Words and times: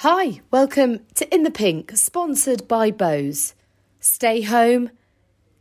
Hi, 0.00 0.42
welcome 0.50 1.06
to 1.14 1.34
In 1.34 1.42
the 1.42 1.50
Pink, 1.50 1.92
sponsored 1.96 2.68
by 2.68 2.90
Bose. 2.90 3.54
Stay 3.98 4.42
home, 4.42 4.90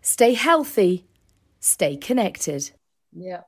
stay 0.02 0.34
healthy, 0.34 1.06
stay 1.62 1.96
connected. 1.96 2.72
Yeah. 3.14 3.44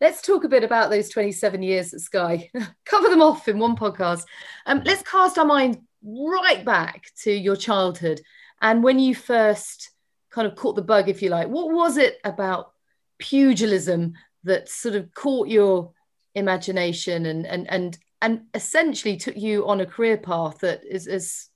Let's 0.00 0.20
talk 0.20 0.42
a 0.42 0.48
bit 0.48 0.64
about 0.64 0.90
those 0.90 1.10
27 1.10 1.62
years 1.62 1.94
at 1.94 2.00
Sky. 2.00 2.50
Cover 2.84 3.08
them 3.08 3.22
off 3.22 3.46
in 3.46 3.60
one 3.60 3.76
podcast. 3.76 4.24
Um, 4.66 4.82
let's 4.84 5.08
cast 5.08 5.38
our 5.38 5.44
mind 5.44 5.78
right 6.02 6.64
back 6.64 7.04
to 7.22 7.32
your 7.32 7.54
childhood 7.54 8.20
and 8.60 8.82
when 8.82 8.98
you 8.98 9.14
first 9.14 9.92
kind 10.30 10.48
of 10.48 10.56
caught 10.56 10.74
the 10.74 10.82
bug, 10.82 11.08
if 11.08 11.22
you 11.22 11.30
like. 11.30 11.46
What 11.46 11.70
was 11.70 11.96
it 11.96 12.18
about 12.24 12.72
pugilism 13.20 14.14
that 14.42 14.68
sort 14.68 14.96
of 14.96 15.14
caught 15.14 15.46
your 15.46 15.92
imagination 16.34 17.26
and 17.26 17.46
and 17.46 17.70
and 17.70 17.98
and 18.22 18.42
essentially 18.54 19.16
took 19.16 19.36
you 19.36 19.66
on 19.66 19.80
a 19.80 19.86
career 19.86 20.16
path 20.16 20.60
that 20.60 20.82
is, 20.88 21.06
is 21.08 21.48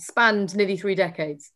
spanned 0.00 0.54
nearly 0.54 0.76
three 0.76 0.96
decades? 0.96 1.52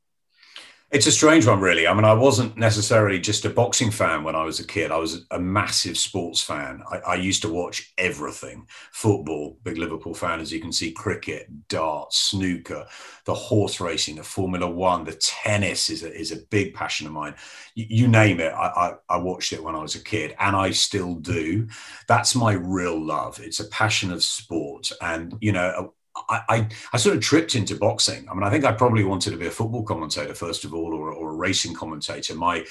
It's 0.90 1.06
a 1.06 1.12
strange 1.12 1.46
one, 1.46 1.60
really. 1.60 1.86
I 1.86 1.92
mean, 1.92 2.06
I 2.06 2.14
wasn't 2.14 2.56
necessarily 2.56 3.20
just 3.20 3.44
a 3.44 3.50
boxing 3.50 3.90
fan 3.90 4.24
when 4.24 4.34
I 4.34 4.44
was 4.44 4.58
a 4.58 4.66
kid. 4.66 4.90
I 4.90 4.96
was 4.96 5.26
a 5.30 5.38
massive 5.38 5.98
sports 5.98 6.40
fan. 6.40 6.82
I, 6.90 6.96
I, 7.00 7.14
used 7.16 7.42
to 7.42 7.52
watch 7.52 7.92
everything 7.98 8.66
football, 8.90 9.58
big 9.64 9.76
Liverpool 9.76 10.14
fan, 10.14 10.40
as 10.40 10.50
you 10.50 10.60
can 10.60 10.72
see, 10.72 10.90
cricket, 10.92 11.68
darts, 11.68 12.16
snooker, 12.16 12.86
the 13.26 13.34
horse 13.34 13.80
racing, 13.80 14.16
the 14.16 14.22
Formula 14.22 14.66
One, 14.66 15.04
the 15.04 15.12
tennis 15.16 15.90
is 15.90 16.04
a, 16.04 16.18
is 16.18 16.32
a 16.32 16.46
big 16.46 16.72
passion 16.72 17.06
of 17.06 17.12
mine. 17.12 17.34
You, 17.74 17.86
you 17.90 18.08
name 18.08 18.40
it, 18.40 18.54
I, 18.54 18.68
I, 18.68 18.94
I 19.10 19.16
watched 19.18 19.52
it 19.52 19.62
when 19.62 19.74
I 19.74 19.82
was 19.82 19.94
a 19.94 20.02
kid, 20.02 20.34
and 20.38 20.56
I 20.56 20.70
still 20.70 21.16
do. 21.16 21.68
That's 22.06 22.34
my 22.34 22.54
real 22.54 22.98
love. 22.98 23.40
It's 23.40 23.60
a 23.60 23.68
passion 23.68 24.10
of 24.10 24.24
sport. 24.24 24.90
And, 25.02 25.36
you 25.42 25.52
know, 25.52 25.92
I, 26.28 26.42
I, 26.48 26.68
I, 26.92 26.96
sort 26.96 27.16
of 27.16 27.22
tripped 27.22 27.54
into 27.54 27.74
boxing. 27.76 28.28
I 28.28 28.34
mean, 28.34 28.42
I 28.42 28.50
think 28.50 28.64
I 28.64 28.72
probably 28.72 29.04
wanted 29.04 29.30
to 29.30 29.36
be 29.36 29.46
a 29.46 29.50
football 29.50 29.82
commentator 29.82 30.34
first 30.34 30.64
of 30.64 30.74
all, 30.74 30.94
or, 30.94 31.12
or 31.12 31.30
a 31.30 31.36
racing 31.36 31.74
commentator. 31.74 32.34
My 32.34 32.64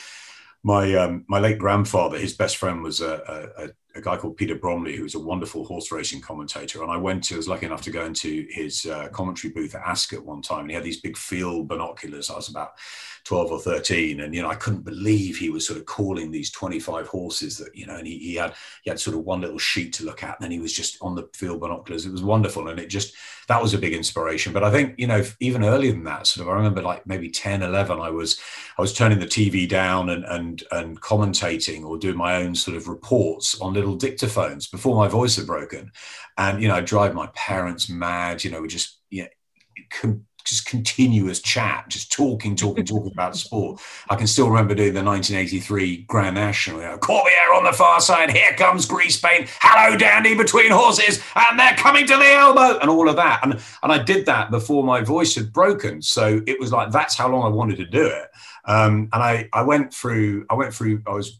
my 0.63 0.93
um, 0.95 1.25
my 1.27 1.39
late 1.39 1.59
grandfather, 1.59 2.17
his 2.17 2.33
best 2.33 2.57
friend 2.57 2.83
was 2.83 3.01
a, 3.01 3.51
a, 3.57 3.65
a, 3.65 3.69
guy 4.01 4.17
called 4.17 4.37
Peter 4.37 4.55
Bromley, 4.55 4.95
who 4.95 5.03
was 5.03 5.15
a 5.15 5.19
wonderful 5.19 5.65
horse 5.65 5.91
racing 5.91 6.21
commentator. 6.21 6.83
And 6.83 6.91
I 6.91 6.97
went 6.97 7.23
to, 7.25 7.35
I 7.35 7.37
was 7.37 7.47
lucky 7.47 7.65
enough 7.65 7.81
to 7.83 7.91
go 7.91 8.05
into 8.05 8.47
his 8.49 8.85
uh, 8.85 9.09
commentary 9.09 9.53
booth 9.53 9.75
at 9.75 9.81
Ascot 9.85 10.25
one 10.25 10.41
time, 10.41 10.61
and 10.61 10.69
he 10.69 10.75
had 10.75 10.83
these 10.83 11.01
big 11.01 11.17
field 11.17 11.67
binoculars. 11.67 12.29
I 12.29 12.35
was 12.35 12.49
about 12.49 12.73
12 13.27 13.51
or 13.51 13.59
13 13.59 14.21
and 14.21 14.33
you 14.33 14.41
know 14.41 14.49
i 14.49 14.55
couldn't 14.55 14.85
believe 14.85 15.35
he 15.35 15.49
was 15.49 15.67
sort 15.67 15.77
of 15.77 15.85
calling 15.85 16.31
these 16.31 16.49
25 16.49 17.07
horses 17.07 17.57
that 17.57 17.75
you 17.75 17.85
know 17.85 17.97
and 17.97 18.07
he, 18.07 18.17
he 18.17 18.35
had 18.35 18.53
he 18.83 18.89
had 18.89 18.97
sort 18.97 19.17
of 19.17 19.25
one 19.25 19.41
little 19.41 19.57
sheet 19.57 19.91
to 19.91 20.05
look 20.05 20.23
at 20.23 20.39
and 20.39 20.45
then 20.45 20.51
he 20.51 20.59
was 20.59 20.71
just 20.71 20.97
on 21.01 21.13
the 21.13 21.27
field 21.33 21.59
binoculars 21.59 22.05
it 22.05 22.11
was 22.11 22.23
wonderful 22.23 22.69
and 22.69 22.79
it 22.79 22.87
just 22.87 23.15
that 23.49 23.61
was 23.61 23.73
a 23.73 23.77
big 23.77 23.91
inspiration 23.91 24.53
but 24.53 24.63
i 24.63 24.71
think 24.71 24.95
you 24.97 25.07
know 25.07 25.21
even 25.41 25.65
earlier 25.65 25.91
than 25.91 26.05
that 26.05 26.25
sort 26.25 26.47
of 26.47 26.53
i 26.53 26.55
remember 26.55 26.81
like 26.81 27.05
maybe 27.05 27.29
10 27.29 27.63
11 27.63 27.99
i 27.99 28.09
was 28.09 28.39
i 28.77 28.81
was 28.81 28.93
turning 28.93 29.19
the 29.19 29.25
tv 29.25 29.67
down 29.67 30.09
and 30.09 30.23
and 30.23 30.63
and 30.71 31.01
commentating 31.01 31.83
or 31.83 31.97
doing 31.97 32.15
my 32.15 32.37
own 32.37 32.55
sort 32.55 32.77
of 32.77 32.87
reports 32.87 33.59
on 33.59 33.73
little 33.73 33.86
dictaphones 33.95 34.69
before 34.71 34.95
my 34.95 35.07
voice 35.07 35.35
had 35.35 35.45
broken 35.45 35.91
and 36.37 36.61
you 36.61 36.67
know 36.67 36.75
i 36.75 36.81
drive 36.81 37.13
my 37.13 37.27
parents 37.35 37.89
mad 37.89 38.43
you 38.43 38.49
know 38.49 38.61
we 38.61 38.67
just 38.67 38.99
yeah 39.11 39.27
com- 39.91 40.25
just 40.47 40.65
continuous 40.65 41.41
chat, 41.41 41.85
just 41.89 42.11
talking, 42.11 42.55
talking, 42.55 42.85
talking 42.85 43.11
about 43.11 43.35
sport. 43.35 43.81
I 44.09 44.15
can 44.15 44.27
still 44.27 44.47
remember 44.47 44.73
doing 44.73 44.93
the 44.93 45.03
1983 45.03 46.05
Grand 46.07 46.35
National. 46.35 46.79
You 46.79 46.87
know, 46.87 46.97
Corbiere 46.97 47.55
on 47.55 47.65
the 47.65 47.73
far 47.73 47.99
side, 47.99 48.31
here 48.31 48.53
comes 48.53 48.85
grease 48.85 49.19
paint, 49.19 49.49
Hello 49.61 49.97
Dandy 49.97 50.35
between 50.35 50.71
horses, 50.71 51.21
and 51.35 51.59
they're 51.59 51.75
coming 51.75 52.07
to 52.07 52.17
the 52.17 52.31
elbow, 52.31 52.79
and 52.79 52.89
all 52.89 53.09
of 53.09 53.17
that. 53.17 53.41
And 53.43 53.59
and 53.83 53.91
I 53.91 54.01
did 54.01 54.25
that 54.27 54.49
before 54.49 54.83
my 54.83 55.01
voice 55.01 55.35
had 55.35 55.51
broken, 55.51 56.01
so 56.01 56.41
it 56.47 56.59
was 56.59 56.71
like 56.71 56.91
that's 56.91 57.15
how 57.15 57.29
long 57.29 57.43
I 57.43 57.49
wanted 57.49 57.77
to 57.77 57.85
do 57.85 58.05
it. 58.05 58.29
Um, 58.65 59.09
and 59.13 59.21
I 59.21 59.49
I 59.53 59.63
went 59.63 59.93
through 59.93 60.45
I 60.49 60.55
went 60.55 60.73
through 60.73 61.03
I 61.05 61.11
was 61.11 61.39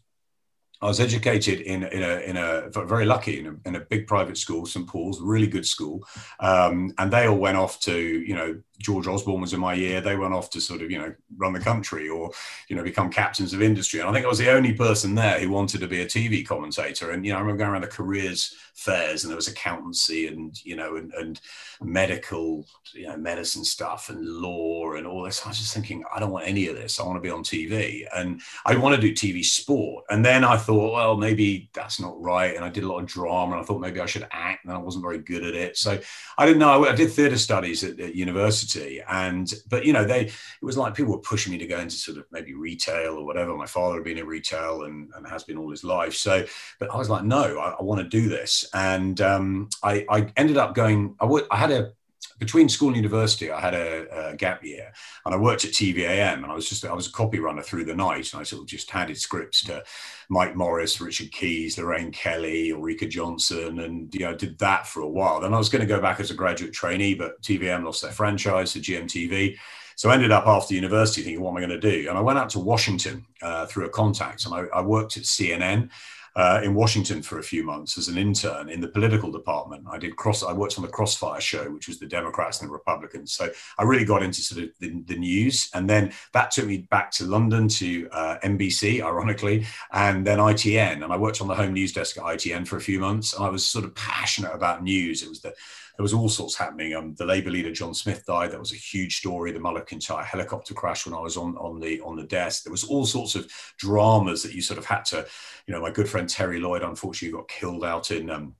I 0.80 0.86
was 0.86 1.00
educated 1.00 1.60
in, 1.60 1.82
in 1.84 2.02
a, 2.02 2.16
in 2.20 2.36
a 2.36 2.70
very 2.70 3.04
lucky 3.04 3.40
in 3.40 3.46
a, 3.46 3.68
in 3.68 3.76
a 3.76 3.80
big 3.80 4.06
private 4.06 4.38
school, 4.38 4.64
St 4.64 4.86
Paul's, 4.86 5.20
really 5.20 5.48
good 5.48 5.66
school, 5.66 6.06
um, 6.40 6.92
and 6.98 7.12
they 7.12 7.26
all 7.26 7.36
went 7.36 7.56
off 7.56 7.80
to 7.80 7.96
you 7.96 8.34
know 8.34 8.60
George 8.78 9.06
Osborne 9.06 9.40
was 9.40 9.52
in 9.52 9.60
my 9.60 9.74
year. 9.74 10.00
They 10.00 10.16
went 10.16 10.34
off 10.34 10.50
to 10.50 10.60
sort 10.60 10.82
of, 10.82 10.90
you 10.90 10.98
know, 10.98 11.14
run 11.36 11.52
the 11.52 11.60
country 11.60 12.08
or, 12.08 12.30
you 12.68 12.76
know, 12.76 12.82
become 12.82 13.10
captains 13.10 13.52
of 13.52 13.62
industry. 13.62 14.00
And 14.00 14.08
I 14.08 14.12
think 14.12 14.24
I 14.24 14.28
was 14.28 14.38
the 14.38 14.52
only 14.52 14.72
person 14.72 15.14
there 15.14 15.40
who 15.40 15.50
wanted 15.50 15.80
to 15.80 15.88
be 15.88 16.00
a 16.00 16.06
TV 16.06 16.46
commentator. 16.46 17.10
And, 17.10 17.24
you 17.26 17.32
know, 17.32 17.38
I 17.38 17.40
remember 17.40 17.58
going 17.58 17.70
around 17.70 17.82
the 17.82 17.88
careers 17.88 18.54
fairs 18.74 19.24
and 19.24 19.30
there 19.30 19.36
was 19.36 19.48
accountancy 19.48 20.28
and, 20.28 20.64
you 20.64 20.76
know, 20.76 20.96
and, 20.96 21.12
and 21.14 21.40
medical, 21.82 22.64
you 22.94 23.08
know, 23.08 23.16
medicine 23.16 23.64
stuff 23.64 24.08
and 24.08 24.24
law 24.24 24.92
and 24.92 25.04
all 25.04 25.24
this. 25.24 25.44
I 25.44 25.48
was 25.48 25.58
just 25.58 25.74
thinking, 25.74 26.04
I 26.14 26.20
don't 26.20 26.30
want 26.30 26.46
any 26.46 26.68
of 26.68 26.76
this. 26.76 27.00
I 27.00 27.04
want 27.04 27.16
to 27.16 27.20
be 27.20 27.30
on 27.30 27.42
TV 27.42 28.04
and 28.14 28.40
I 28.64 28.76
want 28.76 28.94
to 28.94 29.00
do 29.00 29.12
TV 29.12 29.44
sport. 29.44 30.04
And 30.10 30.24
then 30.24 30.44
I 30.44 30.56
thought, 30.56 30.92
well, 30.92 31.16
maybe 31.16 31.70
that's 31.74 31.98
not 31.98 32.20
right. 32.22 32.54
And 32.54 32.64
I 32.64 32.68
did 32.68 32.84
a 32.84 32.88
lot 32.88 33.00
of 33.00 33.06
drama 33.06 33.52
and 33.52 33.60
I 33.60 33.64
thought 33.64 33.80
maybe 33.80 33.98
I 33.98 34.06
should 34.06 34.28
act 34.30 34.64
and 34.64 34.72
I 34.72 34.78
wasn't 34.78 35.04
very 35.04 35.18
good 35.18 35.42
at 35.42 35.54
it. 35.54 35.76
So 35.76 35.98
I 36.36 36.46
didn't 36.46 36.60
know. 36.60 36.86
I 36.86 36.94
did 36.94 37.10
theatre 37.10 37.36
studies 37.36 37.82
at, 37.82 37.98
at 37.98 38.14
university 38.14 38.67
and 38.76 39.52
but 39.68 39.84
you 39.84 39.92
know 39.92 40.04
they 40.04 40.22
it 40.22 40.32
was 40.62 40.76
like 40.76 40.94
people 40.94 41.12
were 41.12 41.20
pushing 41.20 41.52
me 41.52 41.58
to 41.58 41.66
go 41.66 41.78
into 41.78 41.96
sort 41.96 42.18
of 42.18 42.24
maybe 42.30 42.54
retail 42.54 43.16
or 43.16 43.24
whatever. 43.24 43.56
My 43.56 43.66
father 43.66 43.96
had 43.96 44.04
been 44.04 44.18
in 44.18 44.26
retail 44.26 44.84
and, 44.84 45.10
and 45.16 45.26
has 45.26 45.44
been 45.44 45.56
all 45.56 45.70
his 45.70 45.84
life. 45.84 46.14
So 46.14 46.44
but 46.78 46.90
i 46.90 46.96
was 46.96 47.10
like 47.10 47.24
no 47.24 47.58
i, 47.58 47.70
I 47.70 47.82
want 47.82 48.00
to 48.00 48.08
do 48.08 48.28
this. 48.28 48.64
And 48.74 49.20
um, 49.20 49.68
I, 49.82 50.04
I 50.08 50.32
ended 50.36 50.56
up 50.56 50.74
going 50.74 51.16
I 51.20 51.24
would 51.24 51.46
I 51.50 51.56
had 51.56 51.70
a 51.70 51.92
between 52.38 52.68
school 52.68 52.88
and 52.88 52.96
university, 52.96 53.50
I 53.50 53.60
had 53.60 53.74
a, 53.74 54.30
a, 54.30 54.36
gap 54.36 54.62
year 54.64 54.92
and 55.24 55.34
I 55.34 55.38
worked 55.38 55.64
at 55.64 55.72
TVAM 55.72 56.34
and 56.34 56.46
I 56.46 56.54
was 56.54 56.68
just, 56.68 56.84
I 56.84 56.94
was 56.94 57.08
a 57.08 57.12
copy 57.12 57.40
runner 57.40 57.62
through 57.62 57.84
the 57.84 57.94
night 57.94 58.32
and 58.32 58.40
I 58.40 58.44
sort 58.44 58.62
of 58.62 58.68
just 58.68 58.90
handed 58.90 59.18
scripts 59.18 59.64
to 59.64 59.82
Mike 60.28 60.54
Morris, 60.54 61.00
Richard 61.00 61.32
Keys, 61.32 61.78
Lorraine 61.78 62.12
Kelly, 62.12 62.72
Ulrika 62.72 63.06
Jonsson, 63.06 63.84
and, 63.84 64.14
you 64.14 64.20
know, 64.20 64.34
did 64.34 64.58
that 64.58 64.86
for 64.86 65.00
a 65.00 65.08
while. 65.08 65.40
Then 65.40 65.54
I 65.54 65.58
was 65.58 65.68
going 65.68 65.80
to 65.80 65.86
go 65.86 66.00
back 66.00 66.20
as 66.20 66.30
a 66.30 66.34
graduate 66.34 66.72
trainee, 66.72 67.14
but 67.14 67.40
TVAM 67.42 67.84
lost 67.84 68.02
their 68.02 68.12
franchise 68.12 68.72
to 68.72 68.80
GMTV. 68.80 69.56
So 69.96 70.10
I 70.10 70.14
ended 70.14 70.30
up 70.30 70.46
after 70.46 70.74
university 70.74 71.22
thinking, 71.22 71.42
what 71.42 71.50
am 71.50 71.56
I 71.56 71.66
going 71.66 71.80
to 71.80 71.90
do? 71.90 72.08
And 72.08 72.16
I 72.16 72.20
went 72.20 72.38
out 72.38 72.50
to 72.50 72.60
Washington 72.60 73.26
uh, 73.42 73.66
through 73.66 73.86
a 73.86 73.90
contact 73.90 74.46
and 74.46 74.54
I, 74.54 74.60
I 74.72 74.80
worked 74.80 75.16
at 75.16 75.24
CNN 75.24 75.90
uh, 76.38 76.60
in 76.62 76.72
Washington 76.72 77.20
for 77.20 77.40
a 77.40 77.42
few 77.42 77.64
months 77.64 77.98
as 77.98 78.06
an 78.06 78.16
intern 78.16 78.68
in 78.68 78.80
the 78.80 78.86
political 78.86 79.32
department. 79.32 79.84
I 79.90 79.98
did 79.98 80.14
cross. 80.14 80.44
I 80.44 80.52
worked 80.52 80.78
on 80.78 80.82
the 80.82 80.90
Crossfire 80.90 81.40
show, 81.40 81.68
which 81.68 81.88
was 81.88 81.98
the 81.98 82.06
Democrats 82.06 82.60
and 82.60 82.68
the 82.68 82.72
Republicans. 82.72 83.32
So 83.32 83.50
I 83.76 83.82
really 83.82 84.04
got 84.04 84.22
into 84.22 84.40
sort 84.40 84.62
of 84.62 84.70
the, 84.78 85.02
the 85.06 85.16
news, 85.16 85.68
and 85.74 85.90
then 85.90 86.12
that 86.34 86.52
took 86.52 86.66
me 86.66 86.78
back 86.90 87.10
to 87.12 87.24
London 87.24 87.66
to 87.68 88.08
uh, 88.12 88.38
NBC, 88.44 89.02
ironically, 89.02 89.66
and 89.92 90.24
then 90.24 90.38
ITN. 90.38 91.02
And 91.02 91.12
I 91.12 91.16
worked 91.16 91.40
on 91.40 91.48
the 91.48 91.56
home 91.56 91.72
news 91.72 91.92
desk 91.92 92.16
at 92.16 92.22
ITN 92.22 92.68
for 92.68 92.76
a 92.76 92.80
few 92.80 93.00
months, 93.00 93.34
and 93.34 93.44
I 93.44 93.48
was 93.48 93.66
sort 93.66 93.84
of 93.84 93.92
passionate 93.96 94.54
about 94.54 94.84
news. 94.84 95.24
It 95.24 95.28
was 95.28 95.40
the 95.40 95.54
there 95.98 96.04
was 96.04 96.14
all 96.14 96.28
sorts 96.28 96.54
happening. 96.54 96.94
Um, 96.94 97.16
the 97.16 97.26
Labour 97.26 97.50
leader 97.50 97.72
John 97.72 97.92
Smith 97.92 98.24
died. 98.24 98.52
That 98.52 98.60
was 98.60 98.72
a 98.72 98.76
huge 98.76 99.16
story. 99.16 99.50
The 99.50 99.58
Mull 99.58 99.76
of 99.76 99.86
Kintyre 99.86 100.22
helicopter 100.22 100.72
crash 100.72 101.04
when 101.04 101.14
I 101.14 101.18
was 101.18 101.36
on 101.36 101.56
on 101.56 101.80
the 101.80 102.00
on 102.02 102.14
the 102.14 102.22
desk. 102.22 102.62
There 102.62 102.70
was 102.70 102.84
all 102.84 103.04
sorts 103.04 103.34
of 103.34 103.50
dramas 103.78 104.44
that 104.44 104.54
you 104.54 104.62
sort 104.62 104.78
of 104.78 104.84
had 104.84 105.04
to, 105.06 105.26
you 105.66 105.74
know. 105.74 105.80
My 105.80 105.90
good 105.90 106.08
friend 106.08 106.28
Terry 106.28 106.60
Lloyd 106.60 106.82
unfortunately 106.82 107.36
got 107.36 107.48
killed 107.48 107.84
out 107.84 108.12
in 108.12 108.30
um, 108.30 108.54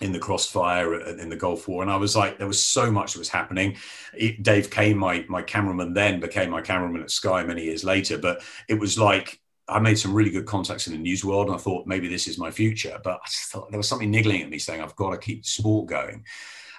in 0.00 0.10
the 0.10 0.18
crossfire 0.18 0.98
in 1.16 1.28
the 1.28 1.36
Gulf 1.36 1.68
War, 1.68 1.82
and 1.82 1.92
I 1.92 1.96
was 1.96 2.16
like, 2.16 2.38
there 2.38 2.48
was 2.48 2.62
so 2.62 2.90
much 2.90 3.12
that 3.12 3.20
was 3.20 3.28
happening. 3.28 3.76
It, 4.12 4.42
Dave 4.42 4.68
came, 4.68 4.98
my 4.98 5.24
my 5.28 5.42
cameraman, 5.42 5.94
then 5.94 6.18
became 6.18 6.50
my 6.50 6.60
cameraman 6.60 7.02
at 7.02 7.12
Sky 7.12 7.44
many 7.44 7.62
years 7.62 7.84
later. 7.84 8.18
But 8.18 8.42
it 8.68 8.80
was 8.80 8.98
like 8.98 9.40
I 9.68 9.78
made 9.78 10.00
some 10.00 10.12
really 10.12 10.30
good 10.30 10.46
contacts 10.46 10.88
in 10.88 10.92
the 10.92 10.98
news 10.98 11.24
world, 11.24 11.46
and 11.46 11.54
I 11.54 11.58
thought 11.60 11.86
maybe 11.86 12.08
this 12.08 12.26
is 12.26 12.36
my 12.36 12.50
future. 12.50 13.00
But 13.04 13.20
I 13.22 13.26
just 13.26 13.52
thought 13.52 13.70
there 13.70 13.78
was 13.78 13.88
something 13.88 14.10
niggling 14.10 14.42
at 14.42 14.50
me, 14.50 14.58
saying 14.58 14.82
I've 14.82 14.96
got 14.96 15.12
to 15.12 15.18
keep 15.18 15.46
sport 15.46 15.86
going. 15.86 16.24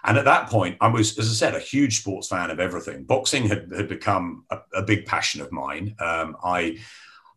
And 0.06 0.18
at 0.18 0.25
that 0.25 0.50
point, 0.50 0.78
I 0.81 0.88
was, 0.88 1.18
as 1.18 1.30
I 1.30 1.34
said, 1.34 1.56
a 1.56 1.60
huge 1.60 2.02
sports 2.02 2.28
fan 2.28 2.52
of 2.52 2.60
everything. 2.60 3.04
Boxing 3.04 3.48
had, 3.48 3.72
had 3.75 3.90
become 3.90 4.46
a, 4.52 4.60
a 4.75 4.84
big 4.84 5.06
passion 5.06 5.42
of 5.42 5.52
mine. 5.52 5.96
Um, 6.00 6.38
I 6.44 6.78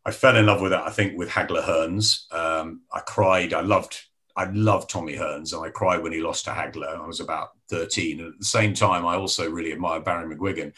I 0.04 0.10
fell 0.10 0.36
in 0.36 0.46
love 0.46 0.60
with 0.60 0.72
it. 0.72 0.80
I 0.80 0.90
think 0.90 1.18
with 1.18 1.28
Hagler 1.28 1.62
Hearns. 1.62 2.32
Um, 2.32 2.82
I 2.92 3.00
cried. 3.00 3.52
I 3.54 3.62
loved 3.62 4.00
I 4.36 4.44
loved 4.52 4.88
Tommy 4.88 5.14
Hearns, 5.16 5.52
and 5.52 5.64
I 5.64 5.70
cried 5.70 6.02
when 6.02 6.12
he 6.12 6.20
lost 6.20 6.44
to 6.44 6.50
Hagler. 6.52 6.96
I 6.96 7.06
was 7.06 7.20
about 7.20 7.50
13. 7.70 8.20
And 8.20 8.34
at 8.34 8.38
the 8.38 8.44
same 8.44 8.72
time, 8.72 9.04
I 9.04 9.16
also 9.16 9.50
really 9.50 9.72
admired 9.72 10.04
Barry 10.04 10.32
McGuigan 10.32 10.72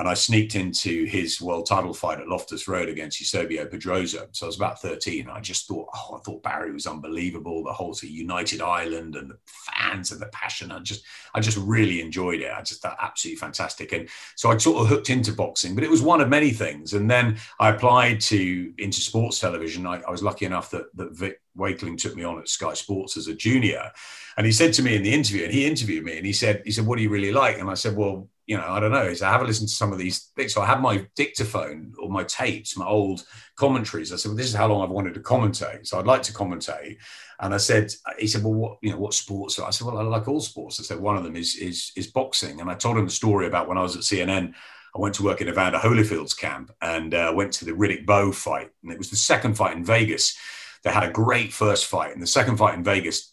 and 0.00 0.08
I 0.08 0.14
sneaked 0.14 0.54
into 0.54 1.04
his 1.04 1.42
world 1.42 1.66
title 1.66 1.92
fight 1.92 2.20
at 2.20 2.26
Loftus 2.26 2.66
Road 2.66 2.88
against 2.88 3.20
Eusebio 3.20 3.66
Pedroza. 3.66 4.28
So 4.32 4.46
I 4.46 4.48
was 4.48 4.56
about 4.56 4.80
13. 4.80 5.28
I 5.28 5.40
just 5.40 5.68
thought, 5.68 5.88
oh, 5.94 6.16
I 6.16 6.20
thought 6.20 6.42
Barry 6.42 6.72
was 6.72 6.86
unbelievable. 6.86 7.62
The 7.62 7.74
whole 7.74 7.94
United 8.02 8.62
Ireland 8.62 9.14
and 9.14 9.30
the 9.30 9.36
fans 9.44 10.10
and 10.10 10.18
the 10.18 10.28
passion. 10.28 10.72
I 10.72 10.78
just, 10.78 11.04
I 11.34 11.40
just 11.40 11.58
really 11.58 12.00
enjoyed 12.00 12.40
it. 12.40 12.50
I 12.50 12.62
just 12.62 12.80
thought 12.80 12.96
absolutely 12.98 13.40
fantastic. 13.40 13.92
And 13.92 14.08
so 14.36 14.50
I 14.50 14.56
sort 14.56 14.80
of 14.80 14.88
hooked 14.88 15.10
into 15.10 15.34
boxing, 15.34 15.74
but 15.74 15.84
it 15.84 15.90
was 15.90 16.00
one 16.00 16.22
of 16.22 16.30
many 16.30 16.48
things. 16.48 16.94
And 16.94 17.10
then 17.10 17.36
I 17.58 17.68
applied 17.68 18.22
to 18.22 18.72
into 18.78 19.02
sports 19.02 19.38
television. 19.38 19.86
I, 19.86 20.00
I 20.00 20.10
was 20.10 20.22
lucky 20.22 20.46
enough 20.46 20.70
that 20.70 20.96
that 20.96 21.12
Vic 21.12 21.42
Wakeling 21.58 21.98
took 21.98 22.16
me 22.16 22.24
on 22.24 22.38
at 22.38 22.48
Sky 22.48 22.72
Sports 22.72 23.18
as 23.18 23.28
a 23.28 23.34
junior. 23.34 23.90
And 24.38 24.46
he 24.46 24.52
said 24.52 24.72
to 24.74 24.82
me 24.82 24.96
in 24.96 25.02
the 25.02 25.12
interview, 25.12 25.44
and 25.44 25.52
he 25.52 25.66
interviewed 25.66 26.04
me, 26.04 26.16
and 26.16 26.24
he 26.24 26.32
said, 26.32 26.62
he 26.64 26.70
said, 26.70 26.86
what 26.86 26.96
do 26.96 27.02
you 27.02 27.10
really 27.10 27.32
like? 27.32 27.58
And 27.58 27.68
I 27.68 27.74
said, 27.74 27.96
well, 27.96 28.28
you 28.50 28.56
know, 28.56 28.66
I 28.66 28.80
don't 28.80 28.90
know. 28.90 29.14
So 29.14 29.28
I 29.28 29.30
have 29.30 29.42
a 29.42 29.44
listen 29.44 29.68
to 29.68 29.72
some 29.72 29.92
of 29.92 29.98
these 29.98 30.32
things. 30.34 30.54
So 30.54 30.60
I 30.60 30.66
had 30.66 30.80
my 30.80 31.06
dictaphone 31.14 31.94
or 32.00 32.10
my 32.10 32.24
tapes, 32.24 32.76
my 32.76 32.84
old 32.84 33.24
commentaries. 33.54 34.12
I 34.12 34.16
said, 34.16 34.30
well, 34.30 34.36
this 34.36 34.48
is 34.48 34.56
how 34.56 34.66
long 34.66 34.82
I've 34.82 34.90
wanted 34.90 35.14
to 35.14 35.20
commentate. 35.20 35.86
So 35.86 36.00
I'd 36.00 36.06
like 36.08 36.24
to 36.24 36.32
commentate. 36.32 36.96
And 37.38 37.54
I 37.54 37.58
said, 37.58 37.94
he 38.18 38.26
said, 38.26 38.42
well, 38.42 38.54
what, 38.54 38.78
you 38.82 38.90
know, 38.90 38.98
what 38.98 39.14
sports? 39.14 39.60
I 39.60 39.70
said, 39.70 39.86
well, 39.86 39.98
I 39.98 40.02
like 40.02 40.26
all 40.26 40.40
sports. 40.40 40.80
I 40.80 40.82
said, 40.82 40.98
one 40.98 41.16
of 41.16 41.22
them 41.22 41.36
is, 41.36 41.54
is, 41.54 41.92
is 41.94 42.08
boxing. 42.08 42.60
And 42.60 42.68
I 42.68 42.74
told 42.74 42.98
him 42.98 43.04
the 43.04 43.12
story 43.12 43.46
about 43.46 43.68
when 43.68 43.78
I 43.78 43.82
was 43.82 43.94
at 43.94 44.02
CNN, 44.02 44.52
I 44.96 44.98
went 44.98 45.14
to 45.14 45.22
work 45.22 45.40
in 45.40 45.48
Evander 45.48 45.78
Holyfield's 45.78 46.34
camp 46.34 46.72
and 46.82 47.14
uh, 47.14 47.32
went 47.32 47.52
to 47.52 47.64
the 47.64 47.70
Riddick 47.70 48.04
Bowe 48.04 48.32
fight. 48.32 48.70
And 48.82 48.90
it 48.90 48.98
was 48.98 49.10
the 49.10 49.16
second 49.16 49.54
fight 49.54 49.76
in 49.76 49.84
Vegas. 49.84 50.36
They 50.82 50.90
had 50.90 51.04
a 51.04 51.12
great 51.12 51.52
first 51.52 51.86
fight. 51.86 52.14
And 52.14 52.20
the 52.20 52.26
second 52.26 52.56
fight 52.56 52.74
in 52.74 52.82
Vegas 52.82 53.32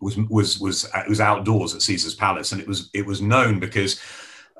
was, 0.00 0.16
was, 0.16 0.58
was, 0.58 0.90
it 0.92 1.08
was 1.08 1.20
outdoors 1.20 1.72
at 1.72 1.82
Caesar's 1.82 2.16
Palace. 2.16 2.50
And 2.50 2.60
it 2.60 2.66
was, 2.66 2.90
it 2.92 3.06
was 3.06 3.22
known 3.22 3.60
because 3.60 4.00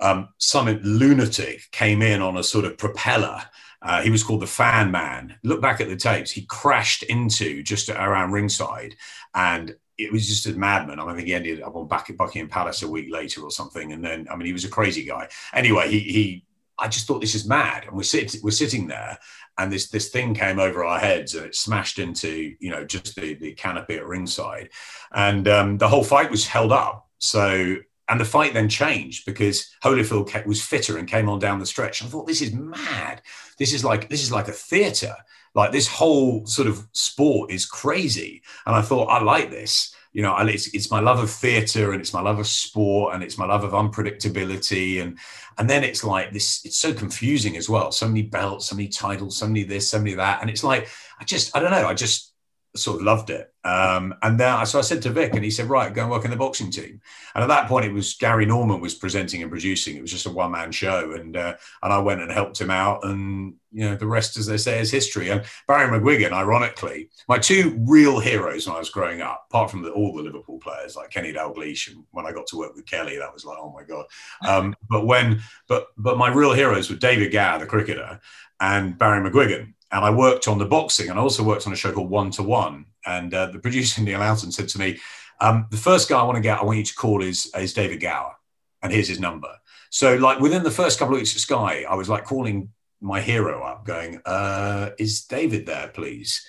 um, 0.00 0.28
some 0.38 0.66
lunatic 0.82 1.70
came 1.72 2.02
in 2.02 2.22
on 2.22 2.36
a 2.36 2.42
sort 2.42 2.64
of 2.64 2.78
propeller. 2.78 3.42
Uh, 3.82 4.02
he 4.02 4.10
was 4.10 4.22
called 4.22 4.42
the 4.42 4.46
Fan 4.46 4.90
Man. 4.90 5.36
Look 5.42 5.60
back 5.62 5.80
at 5.80 5.88
the 5.88 5.96
tapes. 5.96 6.30
He 6.30 6.42
crashed 6.42 7.02
into 7.04 7.62
just 7.62 7.88
around 7.88 8.32
ringside, 8.32 8.96
and 9.34 9.74
it 9.96 10.12
was 10.12 10.26
just 10.26 10.46
a 10.46 10.52
madman. 10.58 10.98
I, 10.98 11.14
think 11.14 11.26
he 11.26 11.34
ended 11.34 11.62
up 11.62 11.76
on 11.76 11.86
back 11.86 12.08
at 12.08 12.16
Buckingham 12.16 12.48
Palace 12.48 12.82
a 12.82 12.88
week 12.88 13.10
later 13.10 13.42
or 13.42 13.50
something. 13.50 13.92
And 13.92 14.02
then, 14.02 14.26
I 14.30 14.36
mean, 14.36 14.46
he 14.46 14.52
was 14.52 14.64
a 14.64 14.70
crazy 14.70 15.04
guy. 15.04 15.28
Anyway, 15.52 15.90
he, 15.90 15.98
he 16.00 16.44
I 16.78 16.88
just 16.88 17.06
thought 17.06 17.20
this 17.20 17.34
is 17.34 17.46
mad. 17.46 17.84
And 17.84 17.96
we're 17.96 18.02
sitting, 18.02 18.40
we're 18.42 18.50
sitting 18.50 18.86
there, 18.86 19.18
and 19.58 19.70
this 19.70 19.90
this 19.90 20.08
thing 20.08 20.34
came 20.34 20.58
over 20.58 20.84
our 20.84 20.98
heads, 20.98 21.34
and 21.34 21.46
it 21.46 21.54
smashed 21.54 21.98
into 21.98 22.54
you 22.58 22.70
know 22.70 22.84
just 22.84 23.14
the 23.14 23.34
the 23.34 23.52
canopy 23.52 23.96
at 23.96 24.06
ringside, 24.06 24.70
and 25.12 25.46
um, 25.46 25.78
the 25.78 25.88
whole 25.88 26.04
fight 26.04 26.30
was 26.30 26.46
held 26.46 26.72
up. 26.72 27.08
So 27.18 27.76
and 28.10 28.20
the 28.20 28.24
fight 28.24 28.52
then 28.52 28.68
changed 28.68 29.24
because 29.24 29.70
Holyfield 29.82 30.44
was 30.44 30.62
fitter 30.62 30.98
and 30.98 31.08
came 31.08 31.28
on 31.28 31.38
down 31.38 31.60
the 31.60 31.66
stretch. 31.66 32.02
I 32.02 32.06
thought, 32.06 32.26
this 32.26 32.42
is 32.42 32.52
mad. 32.52 33.22
This 33.56 33.72
is 33.72 33.84
like 33.84 34.08
this 34.08 34.22
is 34.22 34.32
like 34.32 34.48
a 34.48 34.52
theatre. 34.52 35.14
Like 35.54 35.72
this 35.72 35.88
whole 35.88 36.44
sort 36.46 36.68
of 36.68 36.86
sport 36.92 37.50
is 37.50 37.66
crazy. 37.66 38.42
And 38.66 38.74
I 38.74 38.82
thought, 38.82 39.06
I 39.06 39.22
like 39.22 39.50
this. 39.50 39.94
You 40.12 40.22
know, 40.22 40.36
it's, 40.38 40.74
it's 40.74 40.90
my 40.90 40.98
love 40.98 41.20
of 41.20 41.30
theatre 41.30 41.92
and 41.92 42.00
it's 42.00 42.12
my 42.12 42.20
love 42.20 42.40
of 42.40 42.46
sport 42.46 43.14
and 43.14 43.22
it's 43.22 43.38
my 43.38 43.46
love 43.46 43.62
of 43.62 43.72
unpredictability. 43.72 45.02
And 45.02 45.18
and 45.58 45.68
then 45.68 45.84
it's 45.84 46.02
like 46.02 46.32
this, 46.32 46.64
it's 46.64 46.78
so 46.78 46.92
confusing 46.92 47.56
as 47.56 47.68
well. 47.68 47.92
So 47.92 48.08
many 48.08 48.22
belts, 48.22 48.66
so 48.66 48.76
many 48.76 48.88
titles, 48.88 49.36
so 49.36 49.46
many 49.46 49.62
this, 49.62 49.88
so 49.88 49.98
many 49.98 50.14
that. 50.14 50.40
And 50.40 50.50
it's 50.50 50.64
like, 50.64 50.88
I 51.20 51.24
just, 51.24 51.56
I 51.56 51.60
don't 51.60 51.70
know, 51.70 51.86
I 51.86 51.94
just 51.94 52.32
sort 52.74 52.98
of 52.98 53.04
loved 53.04 53.30
it. 53.30 53.49
Um, 53.62 54.14
and 54.22 54.40
then, 54.40 54.64
so 54.64 54.78
I 54.78 54.82
said 54.82 55.02
to 55.02 55.10
Vic, 55.10 55.34
and 55.34 55.44
he 55.44 55.50
said, 55.50 55.68
"Right, 55.68 55.92
go 55.92 56.02
and 56.02 56.10
work 56.10 56.24
in 56.24 56.30
the 56.30 56.36
boxing 56.36 56.70
team." 56.70 57.00
And 57.34 57.44
at 57.44 57.48
that 57.48 57.68
point, 57.68 57.84
it 57.84 57.92
was 57.92 58.14
Gary 58.14 58.46
Norman 58.46 58.80
was 58.80 58.94
presenting 58.94 59.42
and 59.42 59.50
producing. 59.50 59.96
It 59.96 60.00
was 60.00 60.10
just 60.10 60.26
a 60.26 60.30
one 60.30 60.52
man 60.52 60.72
show, 60.72 61.12
and 61.12 61.36
uh, 61.36 61.56
and 61.82 61.92
I 61.92 61.98
went 61.98 62.22
and 62.22 62.32
helped 62.32 62.58
him 62.58 62.70
out. 62.70 63.04
And 63.04 63.54
you 63.70 63.88
know, 63.88 63.96
the 63.96 64.06
rest, 64.06 64.38
as 64.38 64.46
they 64.46 64.56
say, 64.56 64.80
is 64.80 64.90
history. 64.90 65.28
And 65.28 65.44
Barry 65.68 65.88
McGuigan, 65.88 66.32
ironically, 66.32 67.10
my 67.28 67.38
two 67.38 67.78
real 67.86 68.18
heroes 68.18 68.66
when 68.66 68.76
I 68.76 68.78
was 68.78 68.90
growing 68.90 69.20
up, 69.20 69.46
apart 69.50 69.70
from 69.70 69.82
the, 69.82 69.90
all 69.90 70.16
the 70.16 70.22
Liverpool 70.22 70.58
players 70.58 70.96
like 70.96 71.10
Kenny 71.10 71.32
Dalglish, 71.32 71.92
and 71.92 72.04
when 72.12 72.24
I 72.24 72.32
got 72.32 72.46
to 72.48 72.56
work 72.56 72.74
with 72.74 72.86
Kelly, 72.86 73.18
that 73.18 73.32
was 73.32 73.44
like, 73.44 73.58
oh 73.60 73.72
my 73.72 73.84
god. 73.84 74.06
Um, 74.46 74.74
but 74.88 75.06
when, 75.06 75.42
but 75.68 75.88
but 75.98 76.16
my 76.16 76.32
real 76.32 76.54
heroes 76.54 76.88
were 76.88 76.96
David 76.96 77.30
Gower, 77.30 77.58
the 77.58 77.66
cricketer, 77.66 78.20
and 78.58 78.96
Barry 78.96 79.28
McGuigan 79.28 79.74
and 79.92 80.04
I 80.04 80.10
worked 80.10 80.48
on 80.48 80.58
the 80.58 80.66
boxing 80.66 81.10
and 81.10 81.18
I 81.18 81.22
also 81.22 81.42
worked 81.42 81.66
on 81.66 81.72
a 81.72 81.76
show 81.76 81.92
called 81.92 82.10
One 82.10 82.30
to 82.32 82.42
One. 82.42 82.86
And 83.06 83.32
uh, 83.34 83.46
the 83.46 83.58
producer 83.58 84.02
Neil 84.02 84.22
Alton 84.22 84.52
said 84.52 84.68
to 84.70 84.78
me, 84.78 84.98
um, 85.40 85.66
"The 85.70 85.76
first 85.76 86.08
guy 86.08 86.20
I 86.20 86.22
want 86.22 86.36
to 86.36 86.42
get, 86.42 86.58
I 86.58 86.64
want 86.64 86.78
you 86.78 86.84
to 86.84 86.94
call 86.94 87.22
is 87.22 87.50
is 87.58 87.72
David 87.72 88.00
Gower, 88.00 88.34
and 88.82 88.92
here's 88.92 89.08
his 89.08 89.20
number." 89.20 89.52
So, 89.90 90.16
like 90.16 90.38
within 90.38 90.62
the 90.62 90.70
first 90.70 90.98
couple 90.98 91.14
of 91.14 91.20
weeks 91.20 91.34
at 91.34 91.40
Sky, 91.40 91.84
I 91.88 91.94
was 91.94 92.08
like 92.08 92.24
calling 92.24 92.70
my 93.00 93.20
hero 93.20 93.62
up, 93.62 93.86
going, 93.86 94.20
uh, 94.26 94.90
"Is 94.98 95.24
David 95.24 95.66
there, 95.66 95.88
please?" 95.88 96.46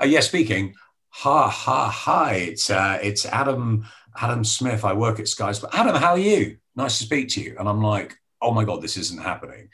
Uh, 0.00 0.06
yeah, 0.06 0.20
speaking. 0.20 0.74
Ha 1.12 1.48
ha 1.48 1.88
hi! 1.88 2.34
It's 2.34 2.70
uh, 2.70 2.98
it's 3.02 3.26
Adam 3.26 3.84
Adam 4.18 4.44
Smith. 4.44 4.84
I 4.84 4.94
work 4.94 5.20
at 5.20 5.28
Sky. 5.28 5.52
Adam, 5.72 5.96
how 5.96 6.12
are 6.12 6.18
you? 6.18 6.56
Nice 6.76 6.98
to 6.98 7.04
speak 7.04 7.28
to 7.30 7.42
you. 7.42 7.56
And 7.58 7.68
I'm 7.68 7.82
like, 7.82 8.16
oh 8.42 8.52
my 8.52 8.64
god, 8.64 8.82
this 8.82 8.96
isn't 8.96 9.22
happening. 9.22 9.68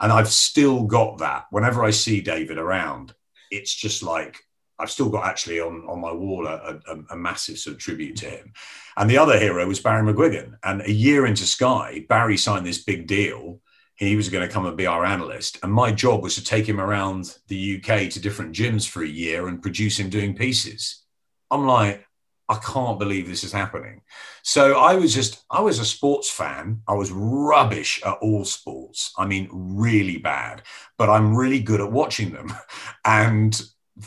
And 0.00 0.12
I've 0.12 0.28
still 0.28 0.84
got 0.84 1.18
that. 1.18 1.46
Whenever 1.50 1.84
I 1.84 1.90
see 1.90 2.20
David 2.20 2.58
around, 2.58 3.14
it's 3.50 3.74
just 3.74 4.02
like 4.02 4.38
I've 4.78 4.90
still 4.90 5.08
got 5.08 5.26
actually 5.26 5.60
on, 5.60 5.84
on 5.88 6.00
my 6.00 6.12
wall 6.12 6.46
a, 6.46 6.80
a, 6.88 6.98
a, 7.10 7.16
massive 7.16 7.58
sort 7.58 7.76
of 7.76 7.80
tribute 7.80 8.16
to 8.16 8.26
him. 8.26 8.52
And 8.96 9.08
the 9.08 9.18
other 9.18 9.38
hero 9.38 9.66
was 9.66 9.78
Barry 9.78 10.02
McGuigan. 10.02 10.54
And 10.64 10.82
a 10.82 10.90
year 10.90 11.26
into 11.26 11.44
Sky, 11.44 12.04
Barry 12.08 12.36
signed 12.36 12.66
this 12.66 12.82
big 12.82 13.06
deal. 13.06 13.60
He 13.94 14.16
was 14.16 14.28
going 14.28 14.46
to 14.46 14.52
come 14.52 14.66
and 14.66 14.76
be 14.76 14.86
our 14.86 15.04
analyst. 15.04 15.58
And 15.62 15.72
my 15.72 15.92
job 15.92 16.22
was 16.22 16.34
to 16.34 16.44
take 16.44 16.68
him 16.68 16.80
around 16.80 17.36
the 17.46 17.76
UK 17.76 18.10
to 18.10 18.20
different 18.20 18.56
gyms 18.56 18.88
for 18.88 19.04
a 19.04 19.08
year 19.08 19.46
and 19.46 19.62
produce 19.62 20.00
him 20.00 20.10
doing 20.10 20.34
pieces. 20.34 21.02
I'm 21.50 21.66
like, 21.66 22.04
I 22.48 22.56
can't 22.56 22.98
believe 22.98 23.28
this 23.28 23.44
is 23.44 23.52
happening. 23.52 24.02
So 24.42 24.78
I 24.78 24.94
was 24.94 25.14
just, 25.14 25.44
I 25.50 25.60
was 25.60 25.78
a 25.78 25.84
sports 25.84 26.30
fan. 26.30 26.82
I 26.88 26.94
was 26.94 27.10
rubbish 27.12 28.02
at 28.04 28.18
all 28.20 28.44
sports. 28.44 29.12
I 29.16 29.26
mean, 29.26 29.48
really 29.52 30.18
bad, 30.18 30.62
but 30.98 31.08
I'm 31.08 31.36
really 31.36 31.60
good 31.60 31.80
at 31.80 31.92
watching 31.92 32.32
them. 32.32 32.52
And 33.04 33.60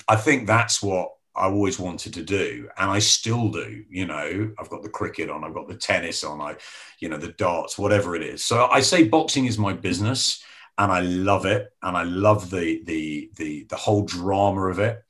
I 0.08 0.16
think 0.16 0.48
that's 0.48 0.82
what 0.82 1.10
I 1.36 1.46
always 1.46 1.80
wanted 1.80 2.14
to 2.14 2.24
do. 2.24 2.70
And 2.78 2.90
I 2.90 3.00
still 3.00 3.50
do. 3.50 3.84
You 3.90 4.06
know, 4.06 4.52
I've 4.58 4.70
got 4.70 4.84
the 4.84 4.90
cricket 4.90 5.30
on, 5.30 5.44
I've 5.44 5.54
got 5.54 5.68
the 5.68 5.76
tennis 5.76 6.24
on, 6.24 6.40
I, 6.40 6.56
you 7.00 7.10
know, 7.10 7.18
the 7.18 7.34
darts, 7.34 7.78
whatever 7.78 8.16
it 8.16 8.24
is. 8.24 8.44
So 8.44 8.68
I 8.68 8.80
say 8.80 9.04
boxing 9.08 9.46
is 9.46 9.58
my 9.58 9.74
business 9.74 10.44
and 10.78 10.92
I 10.92 11.02
love 11.02 11.46
it. 11.46 11.74
And 11.84 11.98
I 11.98 12.04
love 12.04 12.50
the, 12.50 12.82
the, 12.86 13.32
the, 13.36 13.66
the 13.70 13.76
whole 13.76 14.04
drama 14.04 14.68
of 14.68 14.80
it 14.80 15.04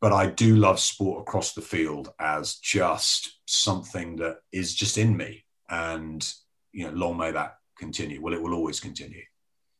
but 0.00 0.12
I 0.12 0.26
do 0.26 0.56
love 0.56 0.78
sport 0.78 1.22
across 1.22 1.52
the 1.52 1.60
field 1.60 2.12
as 2.20 2.56
just 2.56 3.40
something 3.46 4.16
that 4.16 4.38
is 4.52 4.74
just 4.74 4.98
in 4.98 5.16
me. 5.16 5.44
And, 5.68 6.26
you 6.72 6.86
know, 6.86 6.92
long 6.92 7.16
may 7.16 7.30
that 7.32 7.56
continue. 7.78 8.20
Well, 8.20 8.34
it 8.34 8.42
will 8.42 8.54
always 8.54 8.80
continue. 8.80 9.22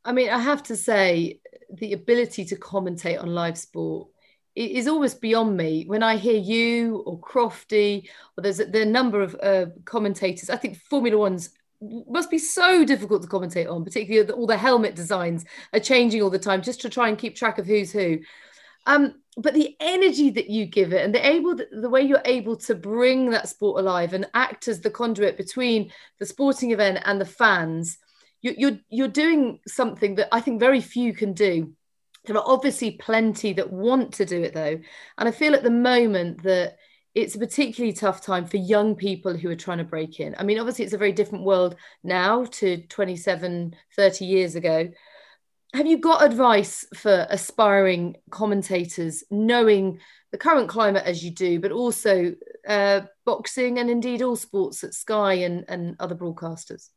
I 0.05 0.13
mean, 0.13 0.31
I 0.31 0.39
have 0.39 0.63
to 0.65 0.77
say, 0.77 1.41
the 1.71 1.93
ability 1.93 2.45
to 2.47 2.57
commentate 2.57 3.21
on 3.21 3.29
live 3.29 3.59
sport 3.59 4.09
is 4.57 4.89
almost 4.89 5.21
beyond 5.21 5.57
me. 5.57 5.85
When 5.87 6.03
I 6.03 6.17
hear 6.17 6.37
you 6.37 7.03
or 7.07 7.21
Crofty, 7.21 8.09
or 8.37 8.43
there's 8.43 8.61
a, 8.61 8.83
a 8.83 8.85
number 8.85 9.21
of 9.21 9.37
uh, 9.43 9.67
commentators, 9.85 10.51
I 10.51 10.57
think 10.57 10.79
Formula 10.79 11.17
One's 11.17 11.51
must 12.09 12.31
be 12.31 12.39
so 12.39 12.85
difficult 12.85 13.23
to 13.23 13.29
commentate 13.29 13.71
on, 13.71 13.85
particularly 13.85 14.33
all 14.33 14.47
the 14.47 14.57
helmet 14.57 14.97
designs 14.97 15.45
are 15.73 15.79
changing 15.79 16.23
all 16.23 16.31
the 16.31 16.39
time 16.39 16.61
just 16.61 16.81
to 16.81 16.89
try 16.89 17.09
and 17.09 17.19
keep 17.19 17.37
track 17.37 17.59
of 17.59 17.67
who's 17.67 17.93
who. 17.93 18.19
Um, 18.87 19.15
but 19.39 19.55
the 19.55 19.77
energy 19.81 20.31
that 20.31 20.51
you 20.51 20.67
give 20.67 20.93
it 20.93 21.05
and 21.05 21.15
the 21.15 21.27
able 21.27 21.57
the 21.57 21.89
way 21.89 22.03
you're 22.03 22.23
able 22.25 22.57
to 22.57 22.75
bring 22.75 23.31
that 23.31 23.49
sport 23.49 23.81
alive 23.81 24.13
and 24.13 24.29
act 24.35 24.69
as 24.69 24.81
the 24.81 24.91
conduit 24.91 25.37
between 25.37 25.91
the 26.19 26.27
sporting 26.27 26.73
event 26.73 26.99
and 27.05 27.21
the 27.21 27.25
fans 27.25 27.99
you, 28.43 28.55
you're 28.57 28.79
you're 28.89 29.09
doing 29.09 29.61
something 29.67 30.17
that 30.17 30.29
I 30.33 30.41
think 30.41 30.61
very 30.61 30.81
few 30.81 31.13
can 31.13 31.33
do. 31.33 31.73
There 32.25 32.37
are 32.37 32.45
obviously 32.47 32.93
plenty 32.93 33.53
that 33.55 33.73
want 33.73 34.15
to 34.15 34.25
do 34.27 34.43
it 34.43 34.55
though, 34.55 34.79
and 35.19 35.29
I 35.29 35.31
feel 35.31 35.55
at 35.55 35.63
the 35.63 35.71
moment 35.71 36.43
that 36.43 36.77
it's 37.15 37.35
a 37.35 37.39
particularly 37.39 37.93
tough 37.93 38.21
time 38.21 38.47
for 38.47 38.59
young 38.59 38.95
people 38.95 39.37
who 39.37 39.51
are 39.51 39.57
trying 39.57 39.79
to 39.79 39.85
break 39.85 40.21
in. 40.21 40.37
I 40.39 40.45
mean, 40.45 40.59
obviously, 40.59 40.85
it's 40.85 40.95
a 40.95 40.99
very 40.99 41.13
different 41.13 41.45
world 41.45 41.75
now 42.05 42.45
to 42.45 42.83
27, 42.87 43.75
30 43.97 44.25
years 44.25 44.55
ago. 44.55 44.89
Have 45.75 45.87
you 45.87 45.99
got 45.99 46.25
advice 46.25 46.87
for 46.95 47.27
aspiring 47.29 48.17
commentators, 48.31 49.23
knowing 49.31 50.01
the 50.33 50.39
current 50.39 50.69
climate 50.69 51.05
as 51.05 51.23
you 51.23 51.31
do, 51.31 51.61
but 51.61 51.73
also 51.73 52.35
uh, 52.67 53.03
boxing 53.27 53.79
and 53.79 53.91
indeed 53.91 54.23
all 54.23 54.37
sports 54.37 54.83
at 54.83 54.95
Sky 54.95 55.35
and, 55.35 55.65
and 55.69 55.97
other 56.01 56.15
broadcasters? 56.15 56.89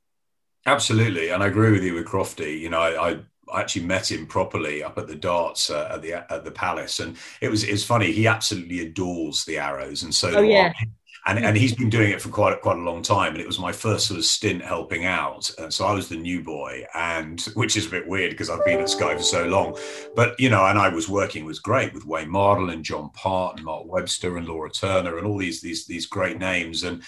Absolutely, 0.66 1.30
and 1.30 1.44
I 1.44 1.48
agree 1.48 1.72
with 1.72 1.84
you 1.84 1.96
with 1.96 2.06
Crofty. 2.06 2.60
You 2.60 2.70
know, 2.70 2.80
I, 2.80 3.20
I 3.52 3.62
actually 3.62 3.86
met 3.86 4.10
him 4.10 4.26
properly 4.26 4.84
up 4.84 4.98
at 4.98 5.08
the 5.08 5.16
darts 5.16 5.70
uh, 5.70 5.90
at 5.92 6.02
the 6.02 6.32
at 6.32 6.46
the 6.46 6.52
palace, 6.52 7.00
and 7.00 7.18
it 7.42 7.50
was 7.50 7.64
it's 7.64 7.84
funny. 7.84 8.12
He 8.12 8.28
absolutely 8.28 8.88
adores 8.88 9.44
the 9.46 9.58
arrows, 9.58 10.04
and 10.04 10.14
so 10.14 10.32
oh, 10.36 10.42
yeah. 10.42 10.72
I. 10.80 10.86
And, 11.26 11.38
hmm. 11.38 11.46
and 11.46 11.58
he's 11.58 11.76
been 11.76 11.90
doing 11.90 12.12
it 12.12 12.22
for 12.22 12.30
quite 12.30 12.60
quite 12.62 12.78
a 12.78 12.82
long 12.82 13.02
time, 13.02 13.34
and 13.34 13.42
it 13.42 13.48
was 13.48 13.60
my 13.60 13.72
first 13.72 14.08
sort 14.08 14.18
of 14.18 14.26
stint 14.26 14.64
helping 14.64 15.06
out. 15.06 15.50
And 15.58 15.74
so 15.74 15.86
I 15.86 15.94
was 15.94 16.10
the 16.10 16.18
new 16.18 16.42
boy, 16.44 16.86
and 16.94 17.42
which 17.54 17.78
is 17.78 17.88
a 17.88 17.92
bit 17.92 18.08
weird 18.08 18.32
because 18.32 18.50
I've 18.50 18.66
been 18.66 18.80
at 18.80 18.90
Sky 18.90 19.16
for 19.16 19.24
so 19.24 19.46
long. 19.46 19.78
But 20.16 20.40
you 20.40 20.50
know, 20.50 20.66
and 20.66 20.80
I 20.80 20.90
was 20.90 21.10
working 21.10 21.46
was 21.46 21.60
great 21.60 21.94
with 21.94 22.06
Wayne 22.06 22.30
Mardle 22.30 22.72
and 22.72 22.84
John 22.84 23.10
Part 23.12 23.58
and 23.58 23.66
Mark 23.66 23.86
Webster 23.86 24.38
and 24.38 24.48
Laura 24.48 24.70
Turner 24.70 25.18
and 25.18 25.28
all 25.28 25.38
these 25.38 25.62
these 25.62 25.86
these 25.86 26.06
great 26.06 26.40
names. 26.40 26.84
And 26.84 27.04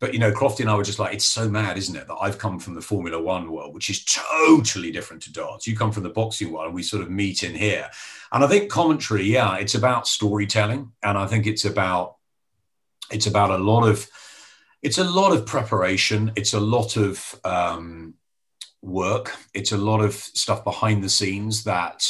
but 0.00 0.12
you 0.12 0.20
know, 0.20 0.30
Crofty 0.30 0.60
and 0.60 0.70
I 0.70 0.76
were 0.76 0.84
just 0.84 1.00
like, 1.00 1.12
it's 1.12 1.24
so 1.24 1.48
mad, 1.48 1.76
isn't 1.76 1.96
it, 1.96 2.06
that 2.06 2.18
I've 2.20 2.38
come 2.38 2.60
from 2.60 2.74
the 2.74 2.80
Formula 2.80 3.20
One 3.20 3.50
world, 3.50 3.74
which 3.74 3.90
is 3.90 4.04
totally 4.04 4.92
different 4.92 5.22
to 5.24 5.32
darts. 5.32 5.66
You 5.66 5.76
come 5.76 5.90
from 5.90 6.04
the 6.04 6.10
boxing 6.10 6.52
world, 6.52 6.66
and 6.66 6.74
we 6.74 6.82
sort 6.82 7.02
of 7.02 7.10
meet 7.10 7.42
in 7.42 7.54
here. 7.54 7.90
And 8.30 8.44
I 8.44 8.46
think 8.46 8.70
commentary, 8.70 9.24
yeah, 9.24 9.56
it's 9.56 9.74
about 9.74 10.06
storytelling, 10.06 10.92
and 11.02 11.18
I 11.18 11.26
think 11.26 11.46
it's 11.46 11.64
about 11.64 12.17
it's 13.10 13.26
about 13.26 13.50
a 13.50 13.58
lot 13.58 13.86
of 13.86 14.08
it's 14.82 14.98
a 14.98 15.04
lot 15.04 15.32
of 15.32 15.44
preparation. 15.44 16.32
It's 16.36 16.54
a 16.54 16.60
lot 16.60 16.96
of 16.96 17.40
um, 17.44 18.14
work. 18.80 19.36
It's 19.52 19.72
a 19.72 19.76
lot 19.76 20.00
of 20.00 20.14
stuff 20.14 20.62
behind 20.62 21.02
the 21.02 21.08
scenes 21.08 21.64
that 21.64 22.04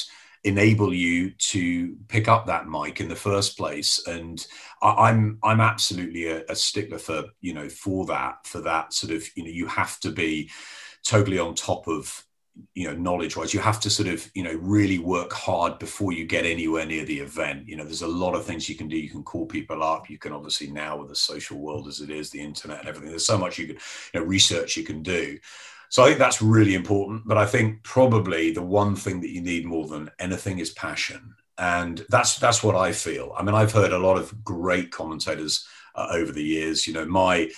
enable 0.45 0.95
you 0.95 1.31
to 1.33 1.97
pick 2.09 2.29
up 2.29 2.47
that 2.47 2.69
mic 2.69 3.01
in 3.01 3.09
the 3.09 3.17
first 3.17 3.57
place 3.59 4.07
and 4.07 4.47
I, 4.81 5.11
am 5.11 5.39
I'm, 5.43 5.51
I'm 5.51 5.61
absolutely 5.61 6.29
a, 6.29 6.45
a, 6.49 6.55
stickler 6.55 6.99
for 6.99 7.25
you 7.41 7.53
know 7.55 7.69
for 7.69 8.07
that 8.07 8.47
for 8.47 8.61
that 8.61 8.93
sort 8.93 9.13
of 9.13 9.29
you 9.35 9.43
know 9.43 9.51
you 9.51 9.67
have 9.67 9.99
to 10.01 10.13
be 10.13 10.49
totally 11.05 11.41
on 11.41 11.57
top 11.57 11.89
of 11.89 12.25
you 12.75 12.87
know 12.87 12.95
knowledge 12.95 13.37
wise 13.37 13.55
you 13.55 13.61
have 13.61 13.81
to 13.81 13.91
sort 13.91 14.09
of 14.09 14.31
you 14.35 14.43
know 14.43 14.55
really 14.55 14.99
work 14.99 15.33
hard 15.33 15.79
before 15.79 16.13
you 16.13 16.25
get 16.25 16.45
anywhere 16.45 16.85
near 16.85 17.05
the 17.05 17.19
event 17.19 17.67
you 17.69 17.77
know 17.77 17.85
there's 17.85 18.03
a 18.03 18.09
lot 18.09 18.35
of 18.35 18.45
things 18.45 18.69
you 18.69 18.75
can 18.75 18.89
do 18.89 18.97
you 18.97 19.11
can 19.11 19.23
call 19.23 19.47
people 19.47 19.83
up 19.83 20.11
you 20.11 20.19
can 20.19 20.33
obviously 20.33 20.71
now 20.71 20.97
with 20.97 21.09
the 21.09 21.15
social 21.15 21.59
world 21.59 21.87
as 21.87 22.01
it 22.01 22.11
is 22.11 22.31
the 22.31 22.41
internet 22.41 22.81
and 22.81 22.89
everything 22.89 23.11
there's 23.11 23.27
so 23.27 23.39
much 23.39 23.59
you 23.59 23.67
can 23.67 23.77
you 24.13 24.21
know 24.21 24.27
research 24.27 24.77
you 24.77 24.85
can 24.85 25.03
do 25.03 25.39
so 25.91 26.03
I 26.03 26.09
think 26.09 26.19
that's 26.19 26.43
really 26.43 26.75
important. 26.75 27.27
But 27.27 27.39
I 27.39 27.47
think 27.47 27.83
probably 27.83 28.51
the 28.51 28.63
one 28.63 28.95
thing 28.95 29.21
that 29.21 29.31
you 29.31 29.41
need 29.41 29.65
more 29.65 29.87
than 29.87 30.11
anything 30.19 30.59
is 30.59 30.71
passion. 30.71 31.35
And 31.57 32.05
that's 32.09 32.39
that's 32.39 32.63
what 32.63 32.77
I 32.77 32.93
feel. 32.93 33.35
I 33.37 33.43
mean, 33.43 33.55
I've 33.55 33.73
heard 33.73 33.93
a 33.93 33.99
lot 33.99 34.17
of 34.17 34.45
great 34.45 34.93
commentators 34.93 35.67
uh, 35.95 36.09
over 36.11 36.31
the 36.31 36.43
years. 36.43 36.87
You 36.87 36.93
know, 36.93 37.05
my 37.07 37.51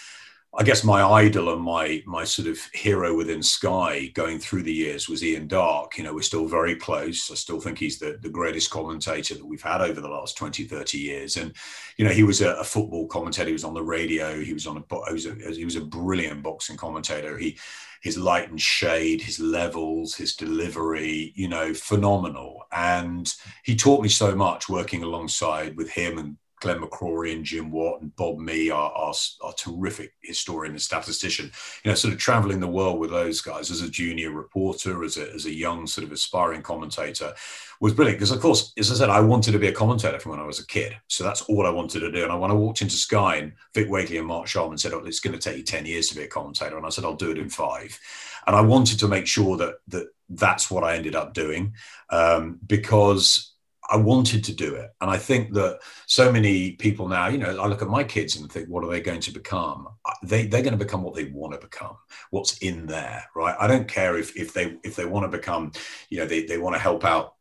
I 0.52 0.64
guess 0.64 0.82
my 0.82 1.00
idol 1.00 1.52
and 1.52 1.62
my 1.62 2.02
my 2.06 2.24
sort 2.24 2.48
of 2.48 2.58
hero 2.74 3.16
within 3.16 3.40
Sky 3.40 4.10
going 4.14 4.40
through 4.40 4.64
the 4.64 4.72
years 4.72 5.08
was 5.08 5.22
Ian 5.22 5.46
Darke. 5.46 5.96
You 5.96 6.02
know, 6.02 6.12
we're 6.12 6.22
still 6.22 6.46
very 6.46 6.74
close. 6.74 7.30
I 7.30 7.34
still 7.34 7.60
think 7.60 7.78
he's 7.78 8.00
the, 8.00 8.18
the 8.20 8.30
greatest 8.30 8.68
commentator 8.68 9.34
that 9.34 9.46
we've 9.46 9.62
had 9.62 9.80
over 9.80 10.00
the 10.00 10.08
last 10.08 10.36
20, 10.36 10.64
30 10.64 10.98
years. 10.98 11.36
And, 11.36 11.54
you 11.96 12.04
know, 12.04 12.10
he 12.10 12.24
was 12.24 12.40
a, 12.40 12.54
a 12.54 12.64
football 12.64 13.06
commentator. 13.06 13.46
He 13.46 13.52
was 13.52 13.62
on 13.62 13.74
the 13.74 13.82
radio. 13.82 14.40
He 14.42 14.52
was 14.52 14.66
on 14.66 14.76
a, 14.76 15.06
he 15.06 15.12
was 15.12 15.26
a, 15.26 15.34
he 15.34 15.64
was 15.64 15.76
a 15.76 15.84
brilliant 15.84 16.42
boxing 16.42 16.76
commentator. 16.76 17.38
He, 17.38 17.56
his 18.00 18.18
light 18.18 18.50
and 18.50 18.60
shade, 18.60 19.22
his 19.22 19.38
levels, 19.38 20.16
his 20.16 20.34
delivery, 20.34 21.32
you 21.36 21.46
know, 21.46 21.72
phenomenal. 21.74 22.64
And 22.72 23.32
he 23.62 23.76
taught 23.76 24.02
me 24.02 24.08
so 24.08 24.34
much 24.34 24.68
working 24.68 25.04
alongside 25.04 25.76
with 25.76 25.90
him 25.90 26.18
and 26.18 26.36
Glenn 26.60 26.80
McCrory 26.80 27.32
and 27.32 27.44
Jim 27.44 27.70
Watt 27.70 28.00
and 28.00 28.14
Bob 28.16 28.38
Mee, 28.38 28.70
are, 28.70 28.92
our, 28.92 29.14
our, 29.42 29.52
terrific 29.54 30.12
historian 30.20 30.72
and 30.72 30.82
statistician, 30.82 31.50
you 31.84 31.90
know, 31.90 31.94
sort 31.94 32.12
of 32.12 32.20
traveling 32.20 32.60
the 32.60 32.66
world 32.68 33.00
with 33.00 33.10
those 33.10 33.40
guys 33.40 33.70
as 33.70 33.80
a 33.80 33.90
junior 33.90 34.30
reporter, 34.30 35.02
as 35.02 35.16
a, 35.16 35.32
as 35.32 35.46
a 35.46 35.54
young 35.54 35.86
sort 35.86 36.06
of 36.06 36.12
aspiring 36.12 36.62
commentator 36.62 37.34
was 37.80 37.94
brilliant. 37.94 38.18
Because, 38.18 38.30
of 38.30 38.40
course, 38.40 38.72
as 38.78 38.92
I 38.92 38.94
said, 38.94 39.10
I 39.10 39.20
wanted 39.20 39.52
to 39.52 39.58
be 39.58 39.68
a 39.68 39.72
commentator 39.72 40.18
from 40.18 40.32
when 40.32 40.40
I 40.40 40.46
was 40.46 40.60
a 40.60 40.66
kid. 40.66 40.96
So 41.08 41.24
that's 41.24 41.42
all 41.42 41.66
I 41.66 41.70
wanted 41.70 42.00
to 42.00 42.12
do. 42.12 42.22
And 42.22 42.30
I, 42.30 42.36
when 42.36 42.50
I 42.50 42.54
walked 42.54 42.82
into 42.82 42.94
Sky 42.94 43.36
and 43.36 43.52
Vic 43.74 43.88
Wakely 43.88 44.18
and 44.18 44.26
Mark 44.26 44.46
Sharman 44.46 44.78
said, 44.78 44.92
oh, 44.92 44.98
it's 45.04 45.20
going 45.20 45.36
to 45.36 45.40
take 45.40 45.56
you 45.56 45.64
10 45.64 45.86
years 45.86 46.08
to 46.08 46.14
be 46.14 46.22
a 46.22 46.28
commentator. 46.28 46.76
And 46.76 46.86
I 46.86 46.90
said, 46.90 47.04
I'll 47.04 47.14
do 47.14 47.30
it 47.30 47.38
in 47.38 47.48
five. 47.48 47.98
And 48.46 48.54
I 48.54 48.60
wanted 48.60 48.98
to 49.00 49.08
make 49.08 49.26
sure 49.26 49.56
that, 49.56 49.76
that 49.88 50.08
that's 50.28 50.70
what 50.70 50.84
I 50.84 50.96
ended 50.96 51.14
up 51.14 51.34
doing 51.34 51.74
um, 52.10 52.58
because 52.66 53.49
I 53.90 53.96
wanted 53.96 54.44
to 54.44 54.54
do 54.54 54.74
it. 54.74 54.90
And 55.00 55.10
I 55.10 55.18
think 55.18 55.52
that 55.54 55.80
so 56.06 56.30
many 56.30 56.72
people 56.72 57.08
now, 57.08 57.26
you 57.26 57.38
know, 57.38 57.60
I 57.60 57.66
look 57.66 57.82
at 57.82 57.88
my 57.88 58.04
kids 58.04 58.36
and 58.36 58.50
think, 58.50 58.68
what 58.68 58.84
are 58.84 58.90
they 58.90 59.00
going 59.00 59.20
to 59.20 59.32
become? 59.32 59.88
They, 60.22 60.46
they're 60.46 60.62
going 60.62 60.78
to 60.78 60.84
become 60.84 61.02
what 61.02 61.14
they 61.14 61.24
want 61.24 61.54
to 61.54 61.60
become, 61.60 61.96
what's 62.30 62.58
in 62.58 62.86
there, 62.86 63.24
right? 63.34 63.56
I 63.58 63.66
don't 63.66 63.88
care 63.88 64.16
if, 64.16 64.36
if 64.36 64.54
they 64.54 64.78
if 64.84 64.94
they 64.94 65.06
want 65.06 65.30
to 65.30 65.36
become, 65.36 65.72
you 66.08 66.18
know, 66.18 66.26
they, 66.26 66.46
they 66.46 66.58
want 66.58 66.76
to 66.76 66.80
help 66.80 67.04
out 67.04 67.34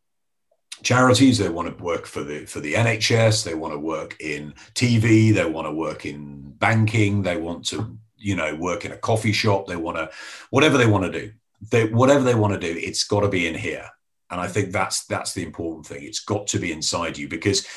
charities 0.82 1.38
they 1.38 1.50
want 1.50 1.77
to 1.77 1.84
work 1.84 2.06
for 2.06 2.24
the 2.24 2.46
for 2.46 2.62
the 2.62 2.74
nhs 2.74 3.44
they 3.44 3.53
want 3.53 3.74
to 3.74 3.79
work 3.79 4.15
in 4.22 4.53
tv 4.75 5.34
they 5.34 5.46
want 5.46 5.68
to 5.68 5.74
work 5.74 6.06
in 6.06 6.53
banking 6.58 7.22
they 7.22 7.36
want 7.36 7.65
to 7.65 7.98
you 8.18 8.34
know 8.34 8.56
work 8.56 8.86
in 8.86 8.94
a 8.94 8.98
coffee 8.98 9.34
shop 9.34 9.68
they 9.68 9.75
want 9.75 9.98
to 9.98 10.10
whatever 10.51 10.77
they 10.77 10.88
want 10.88 11.03
to 11.03 11.12
do 11.12 11.32
they 11.70 11.88
whatever 11.89 12.24
they 12.24 12.36
want 12.36 12.53
to 12.53 12.60
do 12.60 12.79
it's 12.79 13.03
got 13.03 13.22
to 13.22 13.27
be 13.27 13.46
in 13.46 13.56
here 13.56 13.89
and 14.31 14.39
I 14.39 14.48
think 14.48 14.71
that's 14.71 15.05
that's 15.05 15.33
the 15.33 15.43
important 15.43 15.86
thing. 15.86 16.03
It's 16.03 16.19
got 16.19 16.48
to 16.48 16.59
be 16.59 16.71
inside 16.71 17.17
you 17.17 17.27
because 17.27 17.67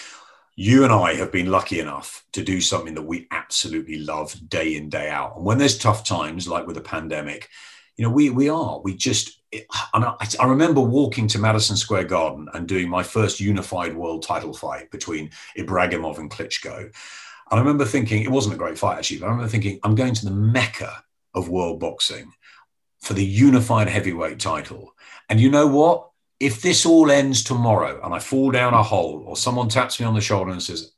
you 0.54 0.84
and 0.84 0.92
I 0.92 1.14
have 1.14 1.32
been 1.32 1.50
lucky 1.50 1.80
enough 1.80 2.24
to 2.32 2.44
do 2.44 2.60
something 2.60 2.94
that 2.94 3.02
we 3.02 3.26
absolutely 3.30 3.98
love 3.98 4.36
day 4.48 4.76
in 4.76 4.90
day 4.90 5.08
out. 5.08 5.36
And 5.36 5.44
when 5.44 5.58
there's 5.58 5.78
tough 5.78 6.04
times, 6.04 6.46
like 6.46 6.66
with 6.66 6.76
the 6.76 6.82
pandemic, 6.82 7.48
you 7.96 8.04
know, 8.04 8.10
we 8.10 8.30
we 8.30 8.48
are 8.48 8.80
we 8.80 8.96
just. 8.96 9.38
And 9.92 10.06
I, 10.06 10.14
I 10.40 10.46
remember 10.46 10.80
walking 10.80 11.26
to 11.28 11.38
Madison 11.38 11.76
Square 11.76 12.04
Garden 12.04 12.48
and 12.54 12.66
doing 12.66 12.88
my 12.88 13.02
first 13.02 13.38
unified 13.38 13.94
world 13.94 14.22
title 14.22 14.54
fight 14.54 14.90
between 14.90 15.30
Ibragimov 15.58 16.16
and 16.16 16.30
Klitschko. 16.30 16.78
And 16.78 16.94
I 17.50 17.58
remember 17.58 17.84
thinking 17.84 18.22
it 18.22 18.30
wasn't 18.30 18.54
a 18.54 18.58
great 18.58 18.78
fight 18.78 18.96
actually, 18.96 19.18
but 19.18 19.26
I 19.26 19.28
remember 19.28 19.50
thinking 19.50 19.78
I'm 19.82 19.94
going 19.94 20.14
to 20.14 20.24
the 20.24 20.30
mecca 20.30 21.04
of 21.34 21.50
world 21.50 21.80
boxing 21.80 22.32
for 23.02 23.12
the 23.12 23.24
unified 23.24 23.88
heavyweight 23.88 24.40
title. 24.40 24.94
And 25.28 25.38
you 25.38 25.50
know 25.50 25.66
what? 25.66 26.11
If 26.42 26.60
this 26.60 26.84
all 26.84 27.08
ends 27.08 27.44
tomorrow 27.44 28.00
and 28.02 28.12
I 28.12 28.18
fall 28.18 28.50
down 28.50 28.74
a 28.74 28.82
hole 28.82 29.22
or 29.28 29.36
someone 29.36 29.68
taps 29.68 30.00
me 30.00 30.06
on 30.06 30.14
the 30.14 30.20
shoulder 30.20 30.50
and 30.50 30.60
says, 30.60 30.92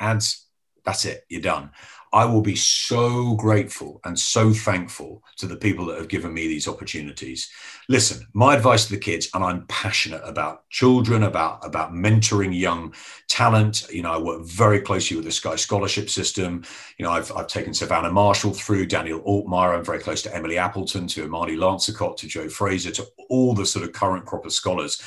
ads, 0.00 0.46
that's 0.82 1.04
it, 1.04 1.24
you're 1.28 1.42
done. 1.42 1.72
I 2.12 2.24
will 2.24 2.40
be 2.40 2.56
so 2.56 3.34
grateful 3.34 4.00
and 4.04 4.18
so 4.18 4.52
thankful 4.52 5.22
to 5.36 5.46
the 5.46 5.56
people 5.56 5.86
that 5.86 5.98
have 5.98 6.08
given 6.08 6.32
me 6.32 6.46
these 6.46 6.68
opportunities. 6.68 7.50
Listen, 7.88 8.26
my 8.32 8.54
advice 8.54 8.86
to 8.86 8.92
the 8.92 9.00
kids, 9.00 9.28
and 9.34 9.44
I'm 9.44 9.66
passionate 9.66 10.22
about 10.24 10.68
children, 10.70 11.24
about, 11.24 11.64
about 11.64 11.92
mentoring 11.92 12.58
young 12.58 12.94
talent. 13.28 13.86
You 13.90 14.02
know, 14.02 14.12
I 14.12 14.18
work 14.18 14.44
very 14.44 14.80
closely 14.80 15.16
with 15.16 15.26
the 15.26 15.32
Sky 15.32 15.56
Scholarship 15.56 16.08
System. 16.08 16.64
You 16.98 17.04
know, 17.04 17.12
I've, 17.12 17.30
I've 17.32 17.48
taken 17.48 17.74
Savannah 17.74 18.12
Marshall 18.12 18.52
through, 18.52 18.86
Daniel 18.86 19.20
Altmaier. 19.20 19.76
I'm 19.76 19.84
very 19.84 20.00
close 20.00 20.22
to 20.22 20.34
Emily 20.34 20.58
Appleton, 20.58 21.06
to 21.08 21.24
Imani 21.24 21.56
Lansiquot, 21.56 22.16
to 22.18 22.26
Joe 22.26 22.48
Fraser, 22.48 22.90
to 22.92 23.06
all 23.28 23.54
the 23.54 23.66
sort 23.66 23.84
of 23.84 23.92
current 23.92 24.24
crop 24.24 24.46
of 24.46 24.52
scholars 24.52 25.02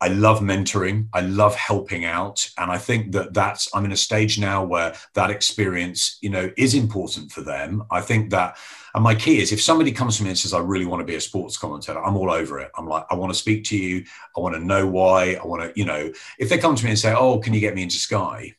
I 0.00 0.08
love 0.08 0.40
mentoring. 0.40 1.08
I 1.12 1.20
love 1.20 1.54
helping 1.54 2.04
out. 2.04 2.48
And 2.56 2.70
I 2.70 2.78
think 2.78 3.12
that 3.12 3.34
that's, 3.34 3.68
I'm 3.74 3.84
in 3.84 3.92
a 3.92 3.96
stage 3.96 4.38
now 4.38 4.64
where 4.64 4.94
that 5.14 5.30
experience, 5.30 6.18
you 6.22 6.30
know, 6.30 6.50
is 6.56 6.74
important 6.74 7.30
for 7.32 7.42
them. 7.42 7.84
I 7.90 8.00
think 8.00 8.30
that, 8.30 8.56
and 8.94 9.04
my 9.04 9.14
key 9.14 9.40
is 9.40 9.52
if 9.52 9.60
somebody 9.60 9.92
comes 9.92 10.16
to 10.16 10.22
me 10.22 10.30
and 10.30 10.38
says, 10.38 10.54
I 10.54 10.60
really 10.60 10.86
want 10.86 11.00
to 11.00 11.04
be 11.04 11.16
a 11.16 11.20
sports 11.20 11.58
commentator, 11.58 12.02
I'm 12.02 12.16
all 12.16 12.30
over 12.30 12.60
it. 12.60 12.70
I'm 12.76 12.88
like, 12.88 13.04
I 13.10 13.14
want 13.14 13.32
to 13.32 13.38
speak 13.38 13.64
to 13.64 13.76
you. 13.76 14.04
I 14.36 14.40
want 14.40 14.54
to 14.54 14.64
know 14.64 14.86
why. 14.86 15.34
I 15.34 15.46
want 15.46 15.62
to, 15.62 15.78
you 15.78 15.84
know, 15.84 16.10
if 16.38 16.48
they 16.48 16.58
come 16.58 16.74
to 16.74 16.84
me 16.84 16.90
and 16.90 16.98
say, 16.98 17.14
Oh, 17.14 17.38
can 17.38 17.52
you 17.52 17.60
get 17.60 17.74
me 17.74 17.82
into 17.82 17.96
Sky? 17.96 18.54